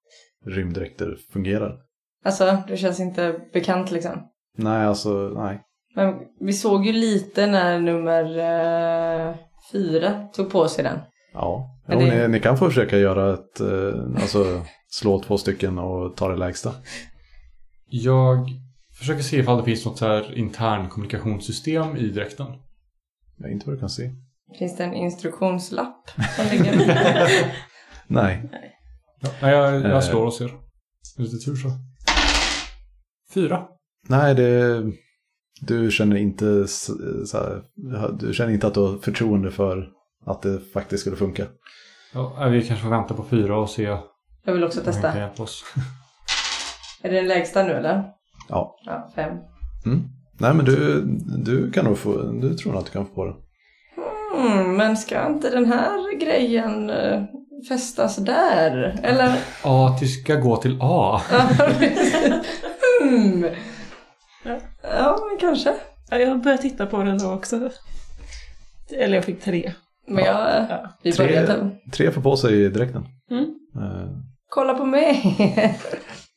[0.47, 1.77] rymddräkter fungerar.
[2.25, 4.13] Alltså, det känns inte bekant liksom.
[4.59, 5.63] Nej, alltså nej.
[5.95, 9.35] Men vi såg ju lite när nummer eh,
[9.73, 10.99] fyra tog på sig den.
[11.33, 15.39] Ja, Men jo, det- ni, ni kan få försöka göra ett, eh, alltså slå två
[15.39, 16.73] stycken och ta det lägsta.
[17.89, 18.49] Jag
[18.99, 22.47] försöker se ifall det finns något så här intern kommunikationssystem i dräkten.
[23.39, 24.11] Ja, inte vad du kan se.
[24.59, 26.77] Finns det en instruktionslapp som ligger?
[28.07, 28.51] Nej,
[29.21, 29.91] Ja, nej, jag, Eh.
[29.91, 30.51] jag slår och ser.
[31.19, 31.69] Lite tur så.
[33.35, 33.63] Fyra.
[34.09, 34.83] nej det,
[35.61, 36.93] du känner inte så
[37.39, 37.63] här,
[38.19, 39.89] du känner inte att du har förtroende för
[40.27, 41.47] att det faktiskt skulle funka.
[42.15, 43.83] Ja, nej, vi kanske får vänta på fyra och se
[44.45, 45.13] Jag vill också testa.
[47.03, 48.05] Är det den lägsta nu eller?
[48.49, 48.77] Ja.
[48.85, 49.37] Ja, fem.
[49.87, 50.03] Mm.
[50.39, 51.03] Nej men du,
[51.45, 53.35] du kan nog få, du tror nog att du kan få på det.
[54.37, 57.23] Mm, men ska inte den här grejen eh,
[57.69, 59.01] fästas där?
[59.03, 59.33] Eller?
[59.65, 61.21] A till ska gå till A.
[63.03, 63.47] mm.
[64.45, 64.59] Ja.
[64.83, 65.75] Ja, men kanske.
[66.11, 67.71] Ja, jag började titta på den då också.
[68.99, 69.73] Eller jag fick tre.
[70.09, 70.91] Men jag, Ja.
[71.03, 71.47] vi Tre,
[71.93, 73.05] tre får på sig dräkten.
[73.31, 73.45] Mm.
[73.83, 74.09] Eh,
[74.49, 75.37] Kolla på mig!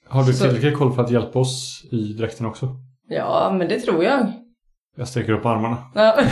[0.08, 2.70] Har du Så- tillräcklig koll för att hjälpa oss i dräkten också?
[3.10, 4.32] ja, men det tror jag.
[4.98, 5.78] Jag sträcker upp armarna.
[5.96, 6.18] Ja.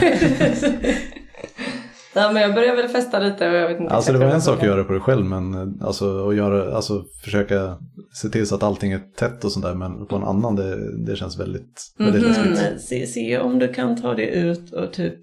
[2.22, 4.42] ja, men jag börjar väl fästa lite och jag vet inte Alltså det var en
[4.42, 7.78] sak att göra på dig själv men eh, alltså att göra, alltså försöka
[8.12, 11.04] se till så att allting är tätt och sånt där men på en annan det,
[11.06, 12.48] det känns väldigt, väldigt Mhm.
[12.50, 12.80] läskigt.
[12.82, 15.14] Se, se om du kan ta det ut och typ,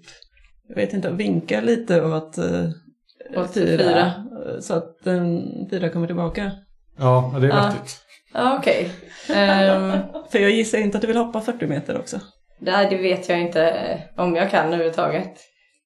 [0.68, 2.68] jag vet inte, vinka lite åt uh,
[3.36, 3.78] Åt fyra.
[3.78, 4.06] fyra.
[4.06, 6.50] eh, Så att den fyra kommer tillbaka.
[6.98, 7.56] Ja, det är Ja.
[7.66, 7.96] vettigt.
[8.34, 8.90] Ja, okej.
[9.34, 9.92] Ehm,
[10.32, 12.20] För jag gissar inte att du vill hoppa 40 meter också.
[12.66, 13.72] här, det vet jag inte
[14.16, 15.32] om jag kan överhuvudtaget.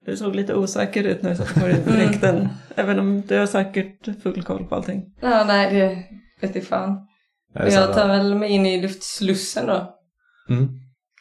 [0.07, 2.49] Du såg lite osäker ut när du satt på dig dräkten.
[2.77, 5.03] Även om du har säkert full koll på allting.
[5.21, 6.05] Ja, nej, det
[6.47, 6.97] vet jag fan.
[7.55, 9.95] Så Jag tar väl mig in i luftslussen då.
[10.51, 10.69] mm.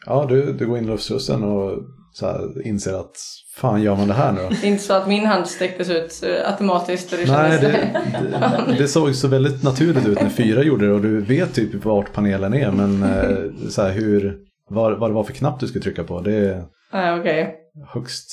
[0.06, 1.78] Ja, du, du går in i luftslussen och
[2.14, 3.16] så här inser att
[3.56, 4.50] fan gör man det här nu då?
[4.50, 7.68] Det är inte så att min hand sträcktes ut eh, automatiskt och det Nej, det,
[8.68, 11.86] det, det såg så väldigt naturligt ut när fyra gjorde det och du vet typ
[11.86, 14.38] vart panelen är men eh, så här hur,
[14.70, 17.56] vad, vad det var för knapp du skulle trycka på det är Ja, okej.
[17.94, 18.32] högst.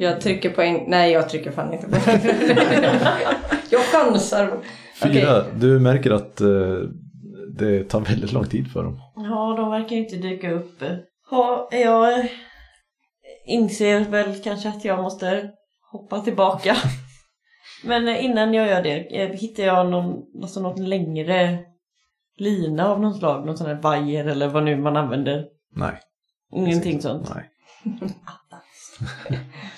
[0.00, 0.84] Jag trycker på en...
[0.86, 1.96] Nej, jag trycker fan inte på
[3.70, 4.58] Jag chansar.
[5.02, 6.48] Fyra, du märker att eh,
[7.58, 9.00] det tar väldigt lång tid för dem.
[9.16, 10.82] Ja, de verkar inte dyka upp.
[11.30, 12.28] Ja, jag
[13.46, 15.50] inser väl kanske att jag måste
[15.92, 16.76] hoppa tillbaka.
[17.84, 21.58] Men innan jag gör det, eh, hittar jag någon, alltså något längre
[22.36, 23.46] lina av något slag?
[23.46, 25.44] Någon sån här vajer eller vad nu man använder?
[25.74, 26.00] Nej.
[26.52, 27.32] Ingenting sånt?
[27.34, 27.50] Nej.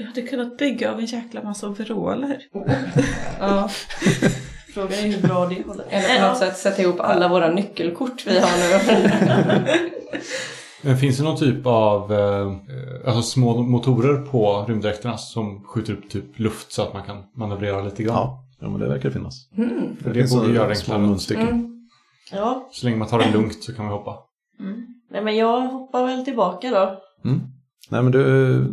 [0.00, 2.38] Jag hade kunnat bygga av en jäkla massa overaller.
[3.40, 3.68] Ja.
[4.74, 5.84] Frågan är hur bra det håller.
[5.90, 9.80] Eller på något sätt sätta ihop alla våra nyckelkort vi har nu.
[10.82, 12.52] Men finns det någon typ av eh,
[13.06, 17.82] alltså små motorer på rymddräkterna som skjuter upp typ luft så att man kan manövrera
[17.82, 18.14] lite grann?
[18.16, 19.48] Ja, ja men det verkar finnas.
[19.56, 19.96] Mm.
[20.02, 21.40] För det finns borde göra det små enklare.
[21.42, 21.88] Mm.
[22.32, 24.18] Ja, Så länge man tar det lugnt så kan vi hoppa.
[25.10, 27.00] nej men jag hoppar väl tillbaka då.
[27.30, 27.40] Mm.
[27.88, 28.64] Nej men du,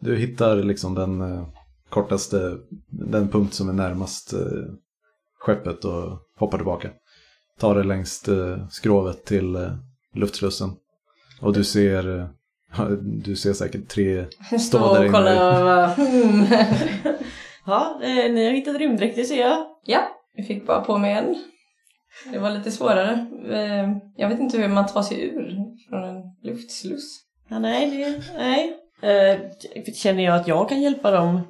[0.00, 1.46] du hittar liksom den eh,
[1.88, 2.56] kortaste,
[2.90, 4.72] den punkt som är närmast eh,
[5.38, 6.90] skeppet och hoppar tillbaka.
[7.58, 9.70] Tar det längs eh, skrovet till
[10.14, 10.70] luftslussen.
[11.40, 12.28] Och du ser,
[13.00, 15.12] du ser säkert tre Stå stå där inne.
[15.12, 16.46] kolla och bara, hmm.
[17.66, 19.66] Ja, ni har hittat rymddräkter ser jag.
[19.84, 20.00] Ja,
[20.34, 21.36] jag fick bara på mig en.
[22.32, 23.26] Det var lite svårare.
[24.16, 25.56] Jag vet inte hur man tar sig ur
[25.88, 27.20] från en luftsluss.
[27.48, 28.76] Ja, nej, det, nej.
[29.02, 29.40] Eh,
[29.94, 31.40] känner jag att jag kan hjälpa dem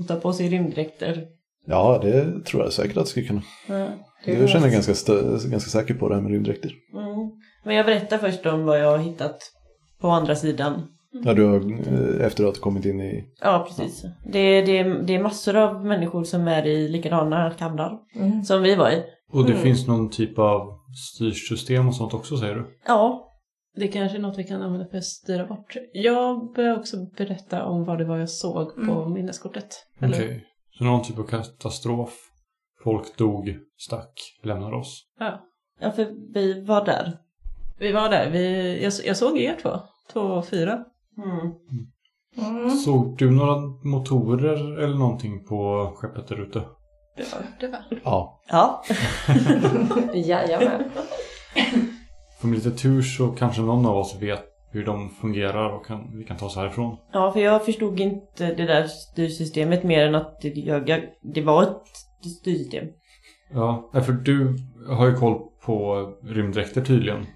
[0.00, 1.24] att ta på sig rymddräkter?
[1.66, 3.42] Ja, det tror jag säkert att du skulle kunna.
[3.68, 3.88] Ja.
[4.24, 4.92] Du känner ganska,
[5.48, 6.70] ganska säker på det här med rymddräkter.
[6.94, 7.30] Mm.
[7.64, 9.36] Men jag berättar först om vad jag har hittat
[10.00, 10.82] på andra sidan.
[11.24, 13.24] Ja, du har eh, efter att ha kommit in i...
[13.40, 14.02] Ja, precis.
[14.32, 18.44] Det, det, det är massor av människor som är i likadana kamrar Mm.
[18.44, 19.02] som vi var i.
[19.32, 19.62] Och det Mm.
[19.62, 20.68] finns någon typ av
[21.14, 22.66] styrsystem och sånt också säger du?
[22.86, 23.30] Ja,
[23.76, 25.76] Det kanske är något vi kan använda för att styra bort.
[25.92, 29.12] Jag börjar också berätta om vad det var jag såg på Mm.
[29.12, 29.86] minneskortet.
[29.96, 30.08] Okej.
[30.08, 30.40] Eller?
[30.78, 32.30] Så någon typ av katastrof.
[32.84, 35.04] Folk dog, stack, lämnade oss.
[35.18, 35.40] Ja.
[35.80, 37.18] ja för vi var där.
[37.78, 38.30] Vi var där.
[38.30, 39.70] Vi, jag, jag såg er två.
[40.12, 40.84] Två och fyra.
[41.24, 41.52] Mm.
[42.48, 42.70] Mm.
[42.70, 46.62] Såg du några motorer eller någonting på skeppet där ute?
[47.16, 47.66] Det var det.
[47.68, 47.84] Var.
[48.04, 48.84] Ja, Ja,
[50.14, 50.82] Jajamän.
[51.54, 51.93] Med
[52.52, 56.36] lite tur så kanske någon av oss vet hur de fungerar och kan, vi kan
[56.36, 56.96] ta oss härifrån.
[57.12, 61.42] ja, för jag förstod inte det där styrsystemet mer än att det, jag, jag, det
[61.42, 61.82] var ett
[62.40, 62.84] styrsystem.
[63.52, 64.56] Ja, för du
[64.88, 67.26] har ju koll på rymddräkter tydligen.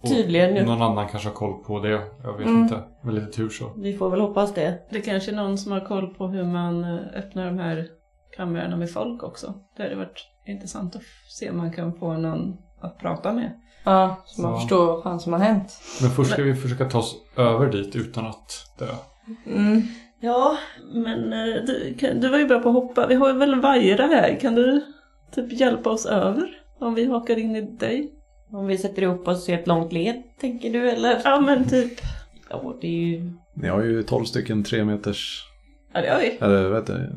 [0.00, 0.64] Och Tydligen nu.
[0.64, 2.02] Någon annan kanske har koll på det.
[2.22, 2.62] Jag vet Mm.
[2.62, 2.82] inte.
[3.02, 3.72] Med lite tur så.
[3.76, 4.78] Vi får väl hoppas det.
[4.90, 7.86] Det är kanske är någon som har koll på hur man eh, öppnar de här
[8.36, 9.54] kamrarna med folk också.
[9.76, 13.52] Det hade varit intressant att se om man kan få någon att prata med.
[13.84, 14.60] Ja, så man Ja.
[14.60, 15.72] förstår vad fan som har hänt.
[16.02, 18.86] Men först ska vi försöka ta oss över dit utan att dö.
[19.46, 19.82] Mm.
[20.20, 20.56] Ja,
[20.94, 23.06] men eh, du, kan, du var ju bra på att hoppa.
[23.06, 24.38] Vi har ju väl vajra här.
[24.40, 24.84] Kan du
[25.34, 26.48] typ hjälpa oss över?
[26.78, 28.12] Om vi hakar in i dig?
[28.52, 31.20] Om vi sätter ihop oss i ett långt led, tänker du eller?
[31.24, 31.92] Ja, men typ.
[32.50, 33.32] Ja, det är ju...
[33.54, 35.44] Ni har ju 12 stycken tre meters...
[35.92, 36.38] Ja, det har vi.
[36.40, 37.10] Eller vet du?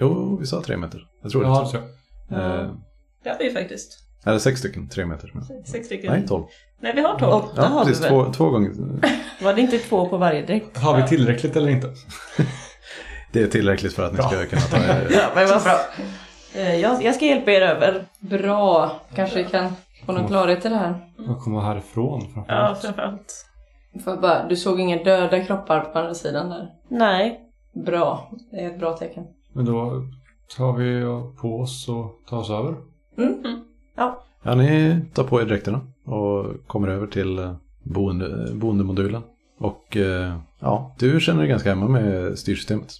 [0.00, 1.00] Jo, vi sa tre meter.
[1.22, 1.48] Jag tror det.
[1.48, 1.82] Ja, Ja, det tror
[2.40, 2.60] jag.
[2.64, 2.70] eh,
[3.24, 3.98] Det har vi faktiskt.
[4.26, 5.32] Eller sex stycken tre meter.
[5.66, 6.12] Sex stycken.
[6.12, 6.44] nej, 12.
[6.80, 7.32] Nej, vi har tolv.
[7.32, 8.04] Åtta Ja, har vi precis.
[8.04, 8.10] väl?
[8.10, 8.70] Två, två gånger.
[9.44, 10.78] Var det inte två på varje dräkt?
[10.78, 11.88] Har vi tillräckligt eller inte?
[13.32, 14.28] Det är tillräckligt för att ni Bra.
[14.28, 15.08] ska kunna ta er.
[15.10, 15.78] Ja, men vad bra.
[16.54, 18.04] Eh, Jag, jag ska hjälpa er över.
[18.20, 19.00] Bra.
[19.14, 19.72] Kanske vi kan
[20.06, 20.94] få någon klarhet i det här.
[21.26, 22.80] Jag kommer härifrån Ja, framförallt.
[22.80, 23.46] framförallt.
[24.04, 26.68] För bara, du såg inga döda kroppar på andra sidan där.
[26.88, 27.40] Nej.
[27.86, 28.30] Bra.
[28.50, 29.24] Det är ett bra tecken.
[29.52, 30.02] Men då
[30.56, 31.02] tar vi
[31.40, 32.74] på oss och tar oss över.
[33.94, 39.22] Ja, ni tar på er dräkterna och kommer över till eh, boende, boendemodulen.
[39.58, 42.92] Och eh, ja, du känner dig ganska hemma med styrsystemet.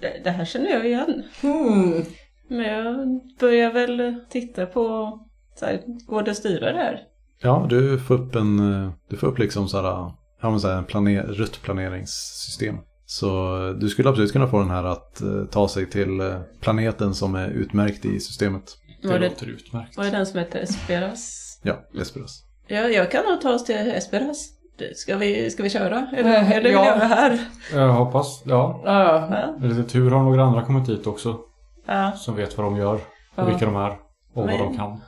[0.00, 1.22] Det, det här känner jag igen.
[1.40, 2.04] Hmm.
[2.48, 5.18] Men jag börjar väl titta på,
[5.54, 7.00] så här, går det att styra det här?
[7.42, 10.84] Ja, du får upp en, eh, du får upp liksom sådär, ja men såhär en
[10.84, 12.76] planer, ruttplaneringssystem.
[13.06, 17.48] Så du skulle absolut kunna få den här att ta sig till planeten som är
[17.48, 18.64] utmärkt i systemet.
[19.02, 19.96] Det, Var det, låter utmärkt.
[19.96, 21.44] var det den som heter Esperas?
[21.62, 22.42] Ja, Esperas.
[22.66, 24.48] Ja, jag kan nog ta oss till Esperas.
[24.94, 26.06] Ska vi, ska vi köra?
[26.16, 26.82] Eller är det ja.
[26.82, 27.38] vi gör här?
[27.72, 28.82] Jag hoppas, ja.
[28.84, 29.56] Ja, ja.
[29.60, 29.66] Ja.
[29.68, 31.38] Lite tur har några andra kommit dit också.
[31.86, 32.12] ja.
[32.12, 32.94] Som vet vad de gör.
[32.94, 33.00] Och
[33.34, 33.44] Ja.
[33.44, 33.90] vilka de är.
[34.34, 35.00] Och Men- vad de kan.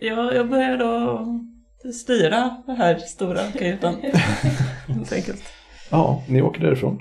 [0.00, 1.26] Jag, jag börjar då
[1.92, 3.94] styra den här stora kajutan.
[4.86, 5.42] Helt enkelt.
[5.90, 6.98] Ja, ni åker därifrån.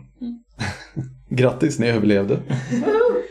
[1.30, 2.38] Grattis, ni överlevde.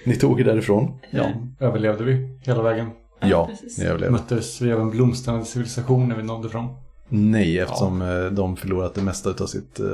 [0.04, 0.98] Ni tog er därifrån.
[1.10, 1.26] Ja,
[1.60, 2.90] Överlevde vi hela vägen?
[3.20, 3.78] ja precis.
[3.78, 4.12] ni överlevde.
[4.12, 6.66] Möttes vi av en blomstrande civilisation när vi nådde fram?
[7.08, 9.86] Nej, eftersom eh, de förlorat det mesta av sitt eh,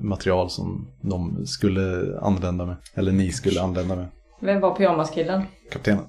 [0.00, 2.76] material som de skulle använda med.
[2.94, 4.06] Eller ni skulle använda med.
[4.40, 5.42] Vem var pyjamaskillen?
[5.72, 6.04] Kaptenen.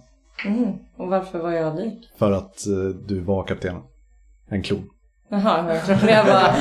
[0.46, 0.74] Mm.
[0.98, 2.10] Och varför var jag lik?
[2.20, 2.74] För att eh,
[3.08, 3.82] du var kaptenen.
[4.50, 4.89] En klon.
[5.30, 6.54] Jaha, jag trodde jag bara...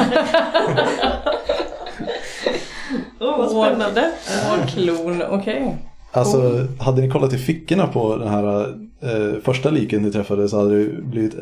[3.20, 4.12] Åh, vad spännande.
[4.50, 5.76] Vårdklon, okej.
[6.18, 8.68] Alltså, hade ni kollat i fickorna på den här
[9.00, 11.35] eh, första liken ni träffade så hade det blivit,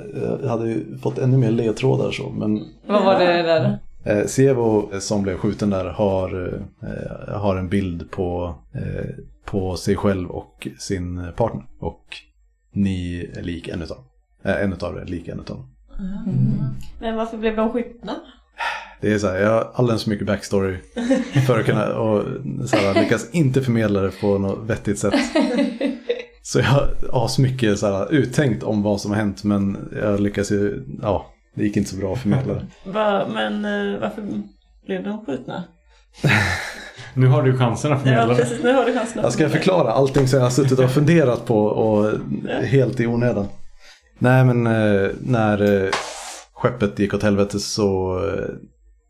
[0.43, 2.31] eh, hade ju fått ännu mer ledtrådar så.
[2.31, 3.79] Men Vad var det där?
[4.05, 9.11] eh, Sevo eh, som blev skjuten där har, eh, har en bild på, eh,
[9.45, 11.65] på sig själv och sin partner.
[11.81, 12.05] Och
[12.73, 13.99] ni är lik en utav
[14.45, 15.67] eh, En utav er lik en utav dem.
[17.01, 18.13] Men varför blev de skjutna?
[19.01, 20.77] Det är så här, jag har alldeles för mycket backstory
[21.47, 22.25] för att kunna och
[22.69, 25.15] så här, lyckas inte förmedla det på något vettigt sätt.
[26.43, 30.51] Så jag har asmycket så här, uttänkt om vad som har hänt men jag lyckas
[30.51, 32.67] ju, ja, det gick inte så bra att förmedla det.
[32.91, 34.23] Va, men eh, varför
[34.87, 35.65] blev de skjutna?
[37.15, 38.43] Nu har du chansen att Ja, förmedla det.
[38.43, 38.63] precis.
[38.63, 39.23] Nu har du chansen.
[39.23, 42.13] Jag ska förklara allting som jag har suttit och funderat på och
[42.65, 43.47] helt i onödan.
[44.19, 45.91] Nej men eh, när eh,
[46.55, 48.21] skeppet gick åt helvete så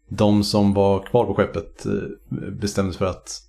[0.09, 1.93] de som var kvar på skeppet eh,
[2.53, 3.43] bestämde sig för att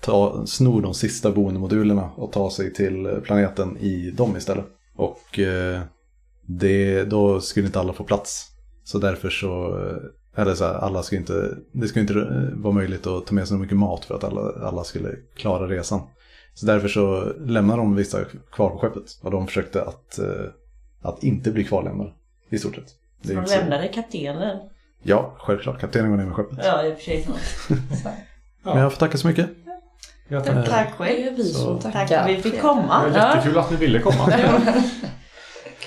[0.00, 4.64] ta, sno de sista boendemodulerna och ta sig till eh, planeten i dem istället.
[4.96, 5.80] Och eh,
[6.46, 8.46] det, då skulle inte alla få plats.
[8.84, 9.78] Så därför så,
[10.36, 13.56] eller så här, alla skulle inte, det skulle inte vara möjligt att ta med sig
[13.56, 16.00] så mycket mat för att alla, alla skulle klara resan.
[16.54, 20.18] Så därför så lämnade de vissa kvar på skeppet och de försökte att,
[21.02, 22.12] att inte bli kvarlämnade
[22.50, 23.30] i stort sett.
[23.30, 24.58] Är De så- lämnade kaptenen.
[25.02, 25.80] Ja, självklart.
[25.80, 26.58] Kaptenen går ner med skeppet.
[26.64, 27.28] Ja, i och för sig.
[28.62, 29.46] Men jag får tacka så mycket.
[30.28, 30.62] Jag tackar.
[30.62, 31.26] Tack Det själv.
[31.26, 32.26] är vi Så- som Tack tackar.
[32.26, 33.02] vi fick Det komma.
[33.08, 34.32] var jättekul att ni ville komma.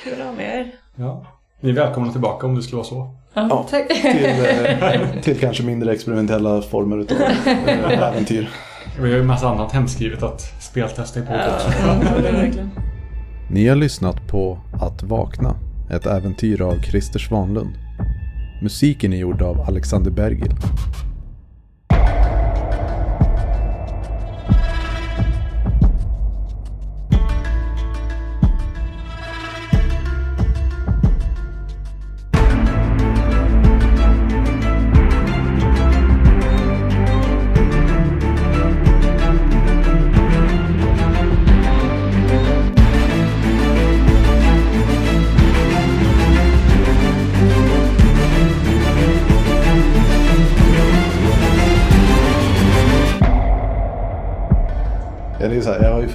[0.03, 0.71] Kul att ha med er.
[0.95, 1.25] Ja.
[1.59, 3.15] Ni är välkomna tillbaka om det skulle vara så.
[3.33, 3.87] Ja, tack.
[3.87, 4.25] Till,
[4.81, 8.49] eh, till kanske mindre experimentella former av eh, äventyr.
[8.95, 11.69] Vi har ju en massa annat hemskrivet att speltesta i på också.
[12.21, 12.69] Det.
[13.51, 15.55] Ni har lyssnat på Att vakna,
[15.91, 17.69] ett äventyr av Christer Svanlund.
[18.61, 20.51] Musiken är gjord av Alexander Bergil.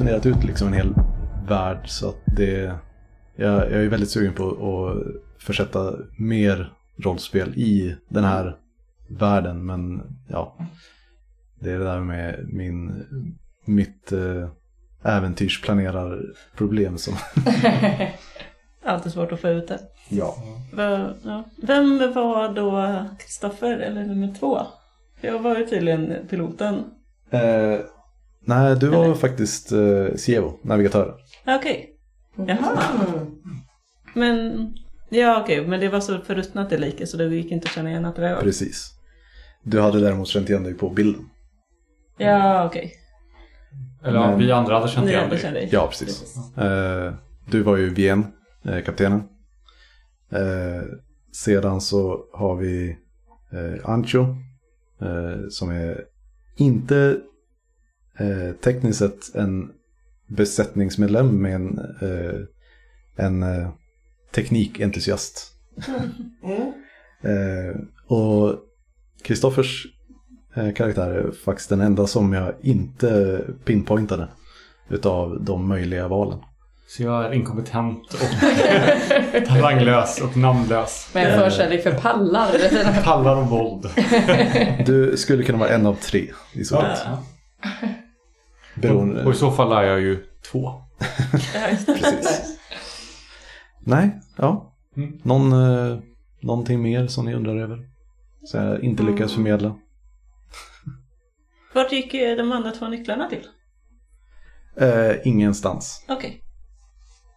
[0.05, 0.95] Funderat ut liksom en hel
[1.49, 2.75] värld så att det...
[3.37, 8.57] Jag, jag är väldigt sugen på att försätta mer rollspel i den här
[9.09, 10.57] världen men ja.
[11.61, 13.07] Det är det där med min,
[13.65, 14.49] mitt äh,
[15.03, 17.15] äventyrsplanerarproblem som...
[18.85, 19.79] Alltid svårt att få ut det.
[20.09, 20.37] Ja.
[21.57, 24.61] Vem var då Kristoffer, eller nummer två?
[25.21, 26.85] Jag var ju tydligen piloten.
[27.31, 27.79] Eh,
[28.45, 29.15] nej, du var Eller?
[29.15, 31.15] faktiskt eh, Sievo, navigatör.
[31.45, 31.91] Ja, Okej.
[32.37, 32.79] Jaha.
[34.15, 34.69] Men,
[35.11, 37.91] ja okej, men det var så förruttnat det liket så det gick inte att känna
[37.91, 38.41] igen att det var jag.
[38.41, 38.91] Precis.
[39.63, 41.29] Du hade däremot känt igen dig på bilden.
[42.19, 42.93] Ja, okej.
[44.05, 45.39] Eller ja, Men- vi andra hade känt Ni igen dig.
[45.39, 45.69] kände dig.
[45.73, 46.37] Ja, precis.
[46.59, 47.15] Eh,
[47.51, 48.27] du var ju Vien,
[48.65, 49.23] eh, kaptenen.
[50.33, 50.83] Eh,
[51.33, 52.97] sedan så har vi
[53.53, 54.21] eh, Ancho,
[55.01, 56.05] eh, som är
[56.57, 57.19] inte
[58.19, 59.71] eh, tekniskt sett en
[60.27, 62.41] besättningsmedlem, men eh,
[63.25, 63.69] en eh,
[64.35, 65.53] teknikentusiast.
[67.23, 68.59] Eh, och
[69.23, 69.87] Kristoffers
[70.57, 74.29] eh, karaktär är faktiskt den enda som jag inte pinpointade
[74.89, 76.39] utav de möjliga valen.
[76.89, 81.11] Så jag är inkompetent och talanglös och namnlös.
[81.15, 83.03] Med en förkärlek för pallar.
[83.05, 83.91] Pallar och våld.
[84.87, 86.97] Du skulle kunna vara en av tre i så fall.
[87.05, 87.23] Ja.
[88.75, 89.25] Beroende...
[89.25, 90.73] Och i så fall är jag ju två.
[91.87, 92.59] Precis.
[93.81, 94.75] Nej, ja.
[94.97, 95.19] Mm.
[95.23, 95.99] Någon, eh,
[96.41, 97.89] någonting mer som ni undrar över?
[98.45, 99.75] Så jag inte lyckats förmedla.
[101.75, 103.47] Vart gick eh, de andra två nycklarna till?
[104.77, 106.05] Eh, ingenstans.
[106.09, 106.41] Okej.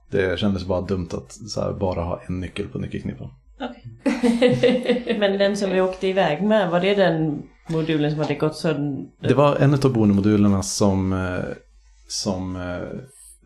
[0.09, 3.29] Det kändes bara dumt att så här, bara ha en nyckel på nyckelknippan.
[3.59, 5.17] okej.
[5.19, 9.09] Men den som vi åkte iväg med, var det den modulen som hade gått sönder?
[9.19, 11.43] Det var en av boendemodulerna som, eh,
[12.07, 12.99] som, eh,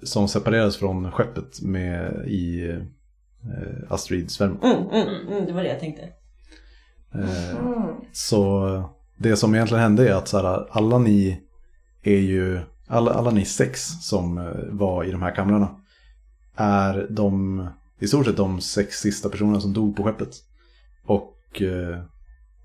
[0.03, 4.57] som separerades från skeppet med i eh, asteroidsvärmen.
[4.63, 6.01] Mm, mm, mm, det var det jag tänkte.
[7.13, 7.95] Eh, Mm.
[8.13, 8.84] Så
[9.17, 11.41] det som egentligen hände är att så här, alla ni
[12.03, 15.76] är ju, alla, alla ni sex som eh, var i de här kamrarna
[16.55, 17.67] är de,
[17.99, 20.30] i stort sett de sex sista personerna som dog på skeppet.
[21.05, 22.03] Och eh,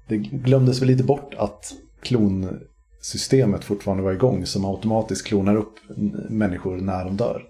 [0.08, 5.74] det glömdes väl lite bort att klonsystemet fortfarande var igång som automatiskt klonar upp
[6.30, 7.42] människor när de dör.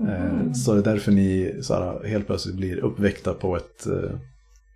[0.00, 4.10] Eh, Så det är därför ni så här, helt plötsligt blir uppväckta på ett eh,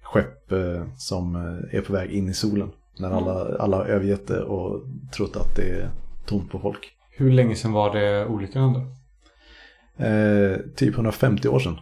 [0.03, 1.36] skepp eh, som
[1.72, 2.70] är på väg in i solen.
[2.99, 4.82] När alla, alla har övergett det och
[5.16, 5.90] trott att det är
[6.26, 6.92] tomt på folk.
[7.11, 8.80] Hur länge sedan var det olyckan ändå?
[9.99, 11.76] Eh, typ 150 år sedan,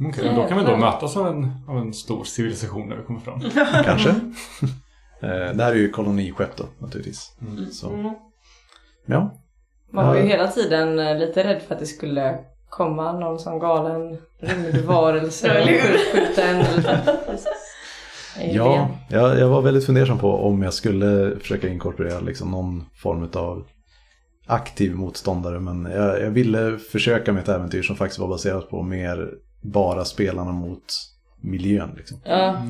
[0.00, 3.20] Okej, då kan vi då mötas av en, av en stor civilisation när vi kommer
[3.20, 3.40] fram.
[3.84, 4.08] kanske.
[5.20, 7.32] eh, det här är ju koloniskepp då, naturligtvis.
[7.72, 8.10] Så, Mm.
[9.06, 9.34] ja.
[9.92, 10.26] Man var ju Ja.
[10.26, 12.38] hela tiden eh, lite rädd för att det skulle
[12.70, 15.64] komma någon sån galen rymdvarelse
[18.52, 23.28] Ja, jag, jag var väldigt fundersam på om jag skulle försöka inkorporera liksom någon form
[23.34, 23.64] av
[24.46, 25.60] aktiv motståndare.
[25.60, 29.30] Men jag, jag ville försöka med ett äventyr som faktiskt var baserat på mer
[29.60, 30.94] bara spelarna mot
[31.40, 31.94] miljön.
[31.96, 32.20] Liksom.
[32.24, 32.62] Ja,